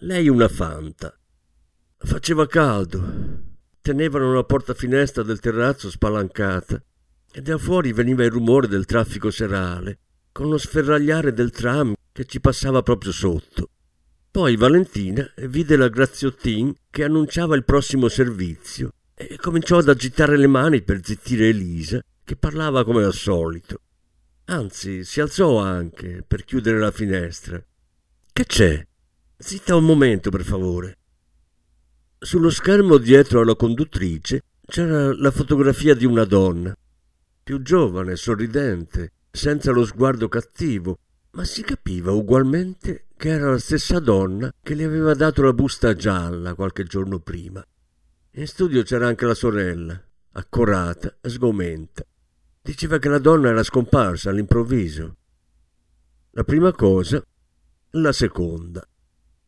Lei 0.00 0.28
una 0.28 0.48
fanta. 0.48 1.12
Faceva 1.96 2.46
caldo. 2.46 3.42
Tenevano 3.80 4.32
la 4.32 4.44
porta 4.44 4.74
finestra 4.74 5.24
del 5.24 5.40
terrazzo 5.40 5.90
spalancata 5.90 6.80
e 7.32 7.42
da 7.42 7.58
fuori 7.58 7.92
veniva 7.92 8.22
il 8.22 8.30
rumore 8.30 8.68
del 8.68 8.84
traffico 8.84 9.32
serale, 9.32 9.98
con 10.30 10.48
lo 10.48 10.56
sferragliare 10.56 11.32
del 11.32 11.50
tram 11.50 11.94
che 12.12 12.26
ci 12.26 12.38
passava 12.38 12.82
proprio 12.82 13.10
sotto. 13.10 13.70
Poi 14.36 14.54
Valentina 14.56 15.26
vide 15.48 15.76
la 15.76 15.88
Graziottin 15.88 16.70
che 16.90 17.04
annunciava 17.04 17.56
il 17.56 17.64
prossimo 17.64 18.06
servizio 18.08 18.92
e 19.14 19.38
cominciò 19.38 19.78
ad 19.78 19.88
agitare 19.88 20.36
le 20.36 20.46
mani 20.46 20.82
per 20.82 21.00
zittire 21.02 21.48
Elisa, 21.48 22.02
che 22.22 22.36
parlava 22.36 22.84
come 22.84 23.02
al 23.02 23.14
solito. 23.14 23.80
Anzi, 24.44 25.04
si 25.04 25.22
alzò 25.22 25.56
anche 25.56 26.22
per 26.22 26.44
chiudere 26.44 26.78
la 26.78 26.90
finestra. 26.90 27.64
Che 28.30 28.44
c'è? 28.44 28.86
Zitta 29.38 29.74
un 29.74 29.86
momento, 29.86 30.28
per 30.28 30.44
favore. 30.44 30.98
Sullo 32.18 32.50
schermo 32.50 32.98
dietro 32.98 33.40
alla 33.40 33.56
conduttrice 33.56 34.42
c'era 34.66 35.14
la 35.16 35.30
fotografia 35.30 35.94
di 35.94 36.04
una 36.04 36.26
donna, 36.26 36.76
più 37.42 37.62
giovane, 37.62 38.16
sorridente, 38.16 39.12
senza 39.30 39.72
lo 39.72 39.86
sguardo 39.86 40.28
cattivo, 40.28 40.98
ma 41.30 41.44
si 41.44 41.62
capiva 41.62 42.12
ugualmente 42.12 43.05
che 43.16 43.30
era 43.30 43.50
la 43.50 43.58
stessa 43.58 43.98
donna 43.98 44.52
che 44.62 44.74
le 44.74 44.84
aveva 44.84 45.14
dato 45.14 45.42
la 45.42 45.54
busta 45.54 45.94
gialla 45.94 46.54
qualche 46.54 46.84
giorno 46.84 47.18
prima. 47.18 47.64
In 48.32 48.46
studio 48.46 48.82
c'era 48.82 49.06
anche 49.06 49.24
la 49.24 49.34
sorella, 49.34 49.98
accorata 50.32 51.16
sgomenta. 51.22 52.04
Diceva 52.60 52.98
che 52.98 53.08
la 53.08 53.18
donna 53.18 53.48
era 53.48 53.62
scomparsa 53.62 54.28
all'improvviso. 54.28 55.16
La 56.32 56.44
prima 56.44 56.72
cosa, 56.72 57.24
la 57.92 58.12
seconda. 58.12 58.86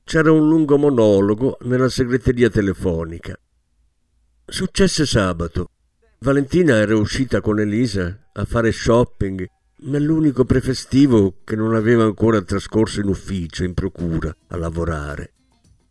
C'era 0.02 0.32
un 0.32 0.48
lungo 0.48 0.78
monologo 0.78 1.58
nella 1.62 1.90
segreteria 1.90 2.48
telefonica. 2.48 3.38
Successe 4.46 5.04
sabato. 5.04 5.68
Valentina 6.20 6.76
era 6.76 6.96
uscita 6.96 7.42
con 7.42 7.60
Elisa 7.60 8.30
a 8.32 8.44
fare 8.46 8.72
shopping 8.72 9.46
nell'unico 9.80 10.44
prefestivo 10.44 11.36
che 11.44 11.54
non 11.54 11.74
aveva 11.74 12.04
ancora 12.04 12.42
trascorso 12.42 13.00
in 13.00 13.08
ufficio, 13.08 13.64
in 13.64 13.74
procura, 13.74 14.34
a 14.48 14.56
lavorare. 14.56 15.32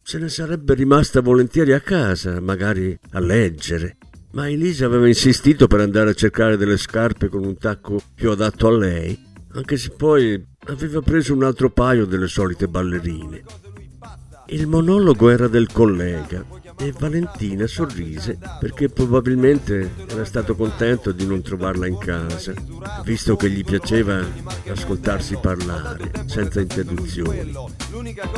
Se 0.01 0.17
ne 0.17 0.29
sarebbe 0.29 0.73
rimasta 0.73 1.21
volentieri 1.21 1.73
a 1.73 1.81
casa, 1.81 2.39
magari 2.39 2.97
a 3.11 3.19
leggere, 3.19 3.97
ma 4.31 4.49
Elisa 4.49 4.85
aveva 4.85 5.07
insistito 5.07 5.67
per 5.67 5.81
andare 5.81 6.11
a 6.11 6.13
cercare 6.13 6.57
delle 6.57 6.77
scarpe 6.77 7.27
con 7.27 7.43
un 7.43 7.57
tacco 7.57 8.01
più 8.13 8.31
adatto 8.31 8.67
a 8.67 8.77
lei, 8.77 9.17
anche 9.53 9.77
se 9.77 9.89
poi 9.91 10.41
aveva 10.67 11.01
preso 11.01 11.33
un 11.33 11.43
altro 11.43 11.69
paio 11.71 12.05
delle 12.05 12.27
solite 12.27 12.67
ballerine. 12.67 13.43
Il 14.47 14.67
monologo 14.67 15.29
era 15.29 15.47
del 15.47 15.67
collega 15.71 16.45
e 16.79 16.93
Valentina 16.99 17.65
sorrise 17.65 18.37
perché 18.59 18.87
probabilmente 18.89 19.91
era 20.07 20.23
stato 20.25 20.55
contento 20.55 21.11
di 21.11 21.25
non 21.25 21.41
trovarla 21.41 21.87
in 21.87 21.97
casa, 21.97 22.53
visto 23.03 23.35
che 23.35 23.49
gli 23.49 23.63
piaceva 23.63 24.23
ascoltarsi 24.69 25.37
parlare 25.41 26.11
senza 26.27 26.59
interruzioni. 26.59 27.51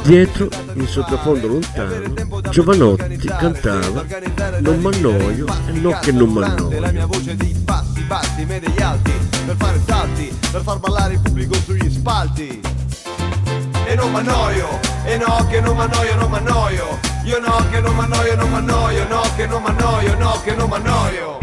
Dietro, 0.04 0.50
in 0.74 0.88
sottofondo 0.88 1.48
lontano, 1.48 2.14
Giovanotti 2.50 3.28
cantava 3.28 4.06
Non 4.60 4.80
m'annoio 4.80 5.46
e 5.68 5.72
no 5.74 6.00
che 6.00 6.12
non 6.12 6.30
m'annoio. 6.30 6.80
Per 9.46 9.56
fare 9.58 9.80
salti, 9.86 10.34
per 10.52 10.62
far 10.62 10.80
ballare 10.80 11.14
il 11.14 11.22
pubblico 11.22 11.54
sugli 11.56 11.90
spalti 11.90 12.62
E 13.86 13.96
non 13.96 14.12
m'annoio, 14.12 14.80
e 15.06 15.18
no 15.18 15.48
che 15.50 15.60
non 15.60 15.76
m'annoio, 15.76 16.16
non 16.16 16.30
m'annoio 16.30 17.09
Io 17.26 17.40
no 17.40 17.66
che 17.70 17.80
non 17.82 17.96
m'annoio, 17.96 18.36
non 18.36 18.50
m'annoio 18.50 19.08
No 19.08 19.22
che 19.36 19.46
non 19.46 19.62
m'annoio, 19.62 20.18
no 20.18 20.42
che 20.44 20.56
non 20.56 20.70
m'annoio. 20.70 21.38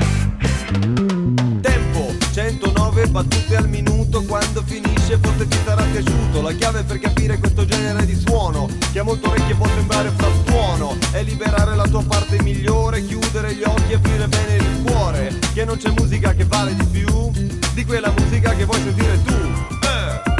Tempo, 1.60 2.14
109 2.32 3.06
battute 3.08 3.56
al 3.56 3.68
minuto 3.68 4.22
Quando 4.22 4.62
finisce 4.64 5.18
forse 5.20 5.46
ti 5.48 5.58
sarà 5.64 5.82
piaciuto 5.82 6.42
La 6.42 6.52
chiave 6.52 6.82
per 6.82 6.98
capire 6.98 7.38
questo 7.38 7.64
genere 7.64 8.04
di 8.04 8.14
suono 8.14 8.68
Che 8.92 8.98
a 8.98 9.02
molte 9.02 9.28
orecchie 9.28 9.54
può 9.54 9.66
sembrare 9.66 10.10
frastuono 10.16 10.96
È 11.12 11.22
liberare 11.22 11.74
la 11.76 11.86
tua 11.86 12.02
parte 12.04 12.42
migliore 12.42 13.04
Chiudere 13.04 13.54
gli 13.54 13.62
occhi 13.62 13.92
e 13.92 13.94
aprire 13.94 14.28
bene 14.28 14.56
il 14.56 14.82
cuore. 14.84 15.38
Che 15.52 15.64
non 15.64 15.76
c'è 15.76 15.90
musica 15.90 16.34
che 16.34 16.44
vale 16.44 16.74
di 16.74 16.84
più 16.84 17.30
Di 17.74 17.84
quella 17.84 18.12
musica 18.16 18.54
che 18.54 18.64
vuoi 18.64 18.80
sentire 18.82 19.22
tu. 19.22 19.32
Eh. 19.32 20.35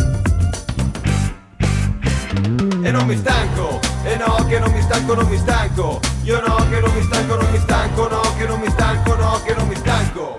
E 2.83 2.91
non 2.91 3.07
mi 3.07 3.17
stanco, 3.17 3.81
e 4.05 4.17
no 4.17 4.45
che 4.47 4.59
non 4.59 4.71
mi 4.73 4.83
stanco, 4.83 5.15
non 5.15 5.27
mi 5.29 5.39
stanco. 5.39 6.01
Io 6.23 6.41
no 6.47 6.57
che 6.69 6.81
non 6.81 6.93
mi 6.95 7.03
stanco, 7.03 7.35
non 7.37 7.51
mi 7.51 7.59
stanco, 7.59 8.09
no 8.09 8.21
che 8.37 8.47
non 8.47 8.61
mi 8.61 8.71
stanco, 8.71 9.15
no 9.17 9.41
che 9.45 9.55
non 9.55 9.69
mi 9.69 9.77
stanco. 9.77 10.39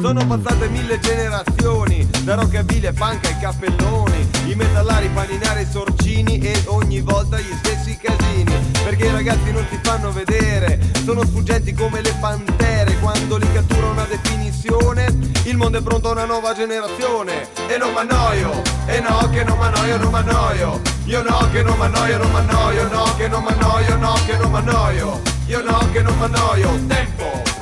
Sono 0.00 0.24
passate 0.26 0.68
mille 0.68 1.00
generazioni, 1.00 2.06
da 2.22 2.34
rockabilly 2.34 2.92
punk 2.92 3.24
ai 3.26 3.38
cappelloni, 3.40 4.28
i 4.46 4.54
metallari, 4.54 5.08
paninari, 5.08 5.62
i 5.62 5.66
sorcini 5.68 6.38
e 6.38 6.62
ogni 6.66 7.00
volta 7.00 7.40
gli 7.40 7.52
stessi 7.58 7.98
casini, 8.00 8.54
perché 8.84 9.06
i 9.06 9.10
ragazzi 9.10 9.50
non 9.50 9.66
si 9.68 9.78
fanno 9.82 10.12
vedere, 10.12 10.78
sono 11.04 11.24
sfuggenti 11.24 11.72
come 11.72 12.02
le 12.02 12.14
pantere, 12.20 12.75
quando 13.16 13.36
li 13.38 13.52
cattura 13.52 13.86
una 13.88 14.04
definizione 14.04 15.06
Il 15.44 15.56
mondo 15.56 15.78
è 15.78 15.82
pronto 15.82 16.08
a 16.08 16.12
una 16.12 16.24
nuova 16.26 16.54
generazione. 16.54 17.48
E 17.66 17.78
non 17.78 17.92
m'annoio, 17.92 18.62
e 18.86 19.00
no 19.00 19.28
che 19.30 19.42
non 19.44 19.58
m'annoio, 19.58 19.96
non 19.96 20.10
m'annoio 20.10 20.80
Io 21.04 21.22
no 21.22 21.48
che 21.50 21.62
non 21.62 21.76
m'annoio, 21.78 22.18
non 22.18 22.30
m'annoio 22.30 22.88
No 22.88 23.14
che 23.16 23.28
non 23.28 23.42
m'annoio, 23.42 23.96
no 23.96 24.14
che 24.26 24.36
non 24.36 24.50
m'annoio 24.50 25.22
Io 25.46 25.62
no 25.62 25.90
che 25.92 26.02
non 26.02 26.18
m'annoio 26.18 26.86
Tempo 26.86 27.55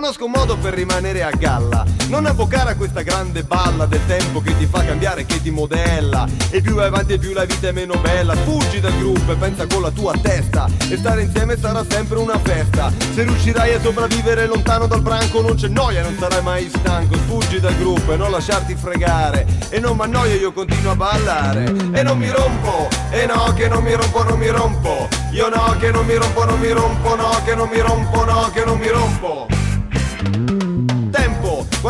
Conosco 0.00 0.24
un 0.24 0.30
modo 0.30 0.56
per 0.56 0.72
rimanere 0.72 1.22
a 1.22 1.30
galla. 1.30 1.84
Non 2.08 2.24
avvocare 2.24 2.70
a 2.70 2.74
questa 2.74 3.02
grande 3.02 3.42
balla 3.42 3.84
del 3.84 4.00
tempo 4.06 4.40
che 4.40 4.56
ti 4.56 4.64
fa 4.64 4.82
cambiare, 4.82 5.26
che 5.26 5.42
ti 5.42 5.50
modella. 5.50 6.26
E 6.48 6.62
più 6.62 6.72
vai 6.72 6.86
avanti 6.86 7.12
e 7.12 7.18
più 7.18 7.34
la 7.34 7.44
vita 7.44 7.68
è 7.68 7.72
meno 7.72 7.98
bella. 8.00 8.34
Fuggi 8.34 8.80
dal 8.80 8.96
gruppo 8.96 9.32
e 9.32 9.34
pensa 9.34 9.66
con 9.66 9.82
la 9.82 9.90
tua 9.90 10.14
testa. 10.18 10.70
E 10.88 10.96
stare 10.96 11.20
insieme 11.20 11.58
sarà 11.58 11.84
sempre 11.86 12.16
una 12.16 12.38
festa. 12.38 12.90
Se 13.12 13.24
riuscirai 13.24 13.74
a 13.74 13.80
sopravvivere 13.82 14.46
lontano 14.46 14.86
dal 14.86 15.02
branco 15.02 15.42
Non 15.42 15.56
c'è 15.56 15.68
noia, 15.68 16.00
non 16.00 16.16
sarai 16.18 16.42
mai 16.42 16.70
stanco. 16.74 17.16
Fuggi 17.26 17.60
dal 17.60 17.76
gruppo 17.76 18.14
e 18.14 18.16
non 18.16 18.30
lasciarti 18.30 18.74
fregare. 18.76 19.44
E 19.68 19.80
non 19.80 19.98
m'annoio, 19.98 20.34
io 20.34 20.52
continuo 20.52 20.92
a 20.92 20.96
ballare. 20.96 21.64
E 21.92 22.02
non 22.02 22.16
mi 22.16 22.30
rompo, 22.30 22.88
e 23.10 23.26
no 23.26 23.52
che 23.52 23.68
non 23.68 23.82
mi 23.82 23.92
rompo, 23.92 24.22
non 24.22 24.38
mi 24.38 24.48
rompo. 24.48 25.08
Io 25.32 25.50
no 25.50 25.76
che 25.78 25.90
non 25.90 26.06
mi 26.06 26.14
rompo, 26.14 26.44
non 26.46 26.58
mi 26.58 26.70
rompo. 26.70 27.14
No 27.16 27.42
che 27.44 27.54
non 27.54 27.68
mi 27.68 27.80
rompo, 27.80 28.24
no 28.24 28.50
che 28.50 28.64
non 28.64 28.78
mi 28.78 28.88
rompo 28.88 29.59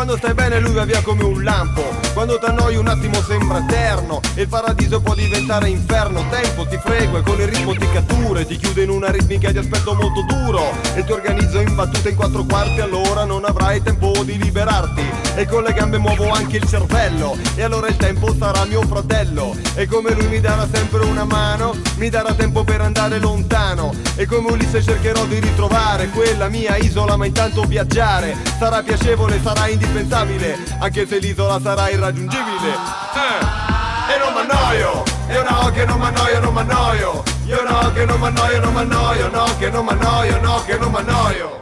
quando 0.01 0.17
stai 0.17 0.33
bene 0.33 0.59
lui 0.59 0.73
va 0.73 0.83
via 0.83 0.99
come 1.03 1.23
un 1.23 1.43
lampo. 1.43 1.83
Quando 2.13 2.39
t'annoi 2.39 2.75
un 2.75 2.87
attimo 2.87 3.21
sembra 3.21 3.59
eterno 3.59 4.19
il 4.35 4.47
paradiso 4.47 4.99
può 5.01 5.13
diventare 5.13 5.69
inferno. 5.69 6.25
Tempo, 6.29 6.65
ti 6.65 6.79
frego 6.83 7.19
e 7.19 7.21
con 7.21 7.39
il 7.39 7.47
ritmo 7.47 7.73
ti 7.73 7.87
cattura 7.91 8.39
e 8.39 8.45
Ti 8.47 8.57
chiude 8.57 8.83
in 8.83 8.89
una 8.89 9.11
ritmica 9.11 9.51
di 9.51 9.59
aspetto 9.59 9.93
molto 9.93 10.23
duro. 10.23 10.71
E 10.95 11.03
ti 11.03 11.11
organizzo 11.11 11.59
in 11.59 11.75
battute 11.75 12.09
in 12.09 12.15
quattro 12.15 12.43
quarti 12.43 12.79
Allora 12.79 13.25
non 13.25 13.45
avrai 13.45 13.83
tempo 13.83 14.11
di 14.23 14.37
liberarti. 14.37 15.03
E 15.35 15.45
con 15.45 15.63
le 15.63 15.73
gambe 15.73 15.97
muovo 15.97 16.29
anche 16.29 16.57
il 16.57 16.67
cervello 16.67 17.37
E 17.55 17.63
allora 17.63 17.87
il 17.87 17.95
tempo 17.95 18.33
sarà 18.35 18.65
mio 18.65 18.81
fratello. 18.81 19.55
E 19.75 19.85
come 19.85 20.13
lui 20.13 20.27
mi 20.27 20.39
darà 20.39 20.67
sempre 20.71 21.03
una 21.05 21.25
mano 21.25 21.75
Mi 21.97 22.09
darà 22.09 22.33
tempo 22.33 22.63
per 22.63 22.81
andare 22.81 23.19
lontano. 23.19 23.93
E 24.15 24.25
come 24.25 24.51
Ulisse 24.51 24.81
cercherò 24.81 25.25
di 25.25 25.39
ritrovare 25.39 26.07
Quella 26.09 26.47
mia 26.47 26.77
isola 26.77 27.15
ma 27.17 27.25
intanto 27.25 27.63
viaggiare. 27.65 28.35
Sarà 28.57 28.81
piacevole, 28.81 29.39
sarà 29.41 29.67
indispensabile 29.91 30.57
Anche 30.79 31.05
se 31.05 31.19
l'isola 31.19 31.59
sarà 31.61 31.89
irraggiungibile 31.89 32.69
eh. 32.69 34.13
E 34.13 34.17
non 34.17 34.33
m'annoio 34.33 35.03
Io 35.29 35.43
no 35.49 35.71
che 35.71 35.85
non 35.85 35.99
m'annoio, 35.99 36.39
non 36.39 36.53
m'annoio 36.53 37.23
Io 37.45 37.63
no 37.67 37.91
che 37.91 38.05
non 38.05 38.19
m'annoio, 38.19 38.59
non 38.61 38.73
m'annoio 38.73 39.29
No 39.29 39.57
che 39.57 39.69
non 39.69 39.85
m'annoio, 39.85 40.39
no 40.41 40.63
che 40.65 40.77
non 40.77 40.91
m'annoio 40.91 41.59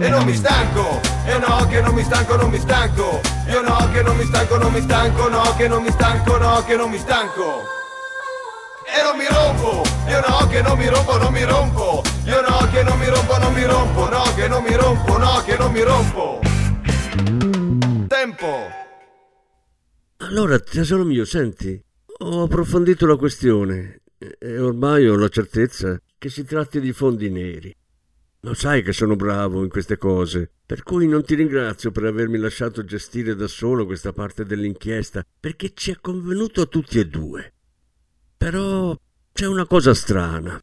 e 0.00 0.08
non 0.10 0.24
mi 0.24 0.34
stanco, 0.34 1.00
e 1.24 1.38
no 1.38 1.66
che 1.66 1.80
non 1.80 1.92
mi 1.92 2.04
stanco, 2.04 2.36
non 2.36 2.50
mi 2.50 2.60
stanco 2.60 3.20
Io 3.48 3.60
no 3.62 3.90
che 3.92 4.02
non 4.02 4.16
mi 4.16 4.24
stanco, 4.24 4.56
non 4.56 4.72
mi 4.72 4.80
stanco, 4.80 5.28
no 5.28 5.56
che 5.56 5.66
non 5.66 5.82
mi 5.82 5.90
stanco, 5.90 6.36
no 6.36 6.64
che 6.64 6.76
non 6.76 6.88
mi 6.88 6.98
stanco 6.98 7.64
E 8.84 9.02
non 9.02 9.16
mi 9.16 9.26
rompo, 9.28 9.82
io 10.06 10.22
no 10.28 10.46
che 10.46 10.62
non 10.62 10.78
mi 10.78 10.86
rompo, 10.86 11.16
non 11.18 11.32
mi 11.32 11.42
rompo 11.42 12.02
Io 12.24 12.40
no 12.40 12.68
che 12.70 12.82
non 12.84 12.98
mi 12.98 13.06
rompo, 13.06 13.38
non 13.38 13.52
mi 13.52 13.64
rompo, 13.64 14.08
no 14.08 14.22
che 14.36 14.46
non 14.46 14.62
mi 14.62 14.74
rompo, 14.76 15.18
no 15.18 15.42
che 15.44 15.56
non 15.56 15.72
mi 15.72 15.82
rompo 15.82 16.47
Tempo 18.06 18.46
Allora, 20.18 20.58
tesoro 20.58 21.04
mio, 21.04 21.24
senti, 21.24 21.80
ho 22.20 22.42
approfondito 22.42 23.06
la 23.06 23.16
questione 23.16 24.02
e 24.18 24.58
ormai 24.58 25.08
ho 25.08 25.16
la 25.16 25.28
certezza 25.28 26.00
che 26.16 26.28
si 26.28 26.44
tratti 26.44 26.80
di 26.80 26.92
fondi 26.92 27.30
neri. 27.30 27.74
Lo 28.42 28.54
sai 28.54 28.82
che 28.82 28.92
sono 28.92 29.16
bravo 29.16 29.64
in 29.64 29.68
queste 29.68 29.96
cose, 29.96 30.48
per 30.64 30.82
cui 30.84 31.08
non 31.08 31.24
ti 31.24 31.34
ringrazio 31.34 31.90
per 31.90 32.04
avermi 32.04 32.38
lasciato 32.38 32.84
gestire 32.84 33.34
da 33.34 33.48
solo 33.48 33.84
questa 33.84 34.12
parte 34.12 34.44
dell'inchiesta, 34.44 35.24
perché 35.40 35.72
ci 35.74 35.90
è 35.90 35.96
convenuto 36.00 36.60
a 36.60 36.66
tutti 36.66 37.00
e 37.00 37.06
due. 37.06 37.52
Però 38.36 38.96
c'è 39.32 39.46
una 39.46 39.66
cosa 39.66 39.92
strana. 39.92 40.60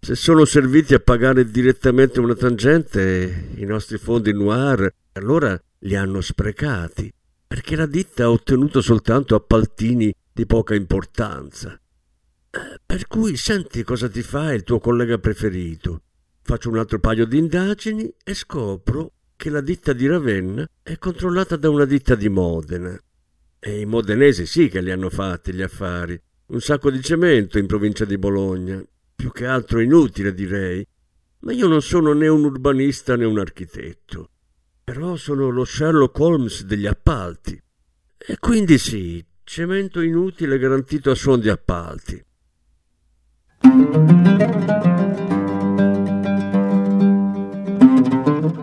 Se 0.00 0.14
sono 0.14 0.44
serviti 0.44 0.94
a 0.94 0.98
pagare 0.98 1.48
direttamente 1.48 2.18
una 2.18 2.34
tangente, 2.34 3.50
i 3.56 3.64
nostri 3.64 3.98
fondi 3.98 4.32
noir, 4.32 4.92
allora 5.12 5.60
li 5.80 5.96
hanno 5.96 6.20
sprecati, 6.20 7.12
perché 7.46 7.76
la 7.76 7.86
ditta 7.86 8.24
ha 8.24 8.30
ottenuto 8.30 8.80
soltanto 8.80 9.34
appaltini 9.34 10.14
di 10.32 10.46
poca 10.46 10.74
importanza. 10.74 11.78
Eh, 12.50 12.80
Per 12.84 13.06
cui 13.06 13.36
senti 13.36 13.82
cosa 13.82 14.08
ti 14.08 14.22
fa 14.22 14.52
il 14.52 14.62
tuo 14.62 14.78
collega 14.78 15.18
preferito. 15.18 16.02
Faccio 16.42 16.68
un 16.68 16.78
altro 16.78 16.98
paio 16.98 17.26
di 17.26 17.38
indagini 17.38 18.12
e 18.24 18.34
scopro 18.34 19.12
che 19.36 19.50
la 19.50 19.60
ditta 19.60 19.92
di 19.92 20.06
Ravenna 20.06 20.68
è 20.82 20.98
controllata 20.98 21.56
da 21.56 21.70
una 21.70 21.84
ditta 21.84 22.14
di 22.14 22.28
Modena. 22.28 22.98
E 23.58 23.80
i 23.80 23.84
modenesi 23.84 24.46
sì 24.46 24.68
che 24.68 24.80
li 24.80 24.90
hanno 24.90 25.10
fatti 25.10 25.52
gli 25.52 25.62
affari. 25.62 26.20
Un 26.46 26.60
sacco 26.60 26.90
di 26.90 27.00
cemento 27.02 27.58
in 27.58 27.66
provincia 27.66 28.04
di 28.04 28.18
Bologna. 28.18 28.82
Più 29.14 29.30
che 29.30 29.46
altro 29.46 29.80
inutile, 29.80 30.34
direi. 30.34 30.84
Ma 31.40 31.52
io 31.52 31.68
non 31.68 31.82
sono 31.82 32.12
né 32.12 32.26
un 32.26 32.44
urbanista 32.44 33.16
né 33.16 33.24
un 33.24 33.38
architetto. 33.38 34.30
Però 34.92 35.14
sono 35.14 35.50
lo 35.50 35.64
Sherlock 35.64 36.18
Holmes 36.18 36.64
degli 36.64 36.86
appalti. 36.88 37.56
E 38.18 38.38
quindi 38.40 38.76
sì, 38.76 39.24
cemento 39.44 40.00
inutile 40.00 40.58
garantito 40.58 41.12
a 41.12 41.14
suon 41.14 41.38
di 41.38 41.48
appalti. 41.48 42.20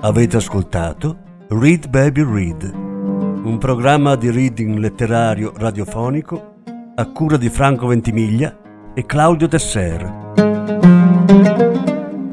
Avete 0.02 0.36
ascoltato 0.36 1.46
Read 1.48 1.88
Baby 1.88 2.26
Read, 2.26 2.74
un 2.74 3.58
programma 3.58 4.18
di 4.18 4.30
reading 4.30 4.80
letterario 4.80 5.54
radiofonico 5.56 6.56
a 6.94 7.10
cura 7.10 7.38
di 7.38 7.48
Franco 7.50 7.88
Ventimiglia 7.88 8.94
e 8.94 9.06
Claudio 9.06 9.48
Tesser. 9.48 10.34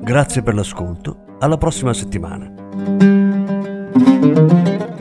Grazie 0.03 0.43
per 0.43 0.55
l'ascolto, 0.55 1.37
alla 1.39 1.59
prossima 1.59 1.93
settimana. 1.93 3.14